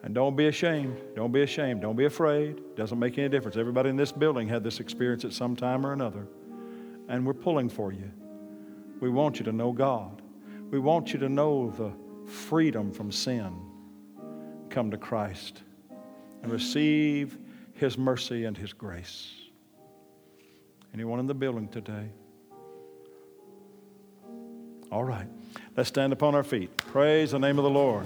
And 0.03 0.15
don't 0.15 0.35
be 0.35 0.47
ashamed. 0.47 0.97
Don't 1.15 1.31
be 1.31 1.41
ashamed. 1.41 1.81
Don't 1.81 1.95
be 1.95 2.05
afraid. 2.05 2.75
Doesn't 2.75 2.97
make 2.97 3.17
any 3.17 3.27
difference. 3.29 3.57
Everybody 3.57 3.89
in 3.89 3.97
this 3.97 4.11
building 4.11 4.47
had 4.47 4.63
this 4.63 4.79
experience 4.79 5.25
at 5.25 5.33
some 5.33 5.55
time 5.55 5.85
or 5.85 5.91
another. 5.91 6.27
And 7.09 7.25
we're 7.25 7.33
pulling 7.33 7.69
for 7.69 7.91
you. 7.91 8.09
We 9.01 9.09
want 9.09 9.39
you 9.39 9.45
to 9.45 9.51
know 9.51 9.71
God. 9.71 10.21
We 10.71 10.79
want 10.79 11.13
you 11.13 11.19
to 11.19 11.29
know 11.29 11.71
the 11.71 11.91
freedom 12.29 12.91
from 12.91 13.11
sin. 13.11 13.53
Come 14.69 14.91
to 14.91 14.97
Christ 14.97 15.63
and 16.43 16.51
receive 16.51 17.37
His 17.73 17.97
mercy 17.97 18.45
and 18.45 18.57
His 18.57 18.71
grace. 18.71 19.33
Anyone 20.93 21.19
in 21.19 21.27
the 21.27 21.33
building 21.33 21.67
today? 21.67 22.09
All 24.91 25.03
right. 25.03 25.27
Let's 25.75 25.89
stand 25.89 26.13
upon 26.13 26.35
our 26.35 26.43
feet. 26.43 26.75
Praise 26.77 27.31
the 27.31 27.39
name 27.39 27.57
of 27.57 27.63
the 27.63 27.69
Lord. 27.69 28.05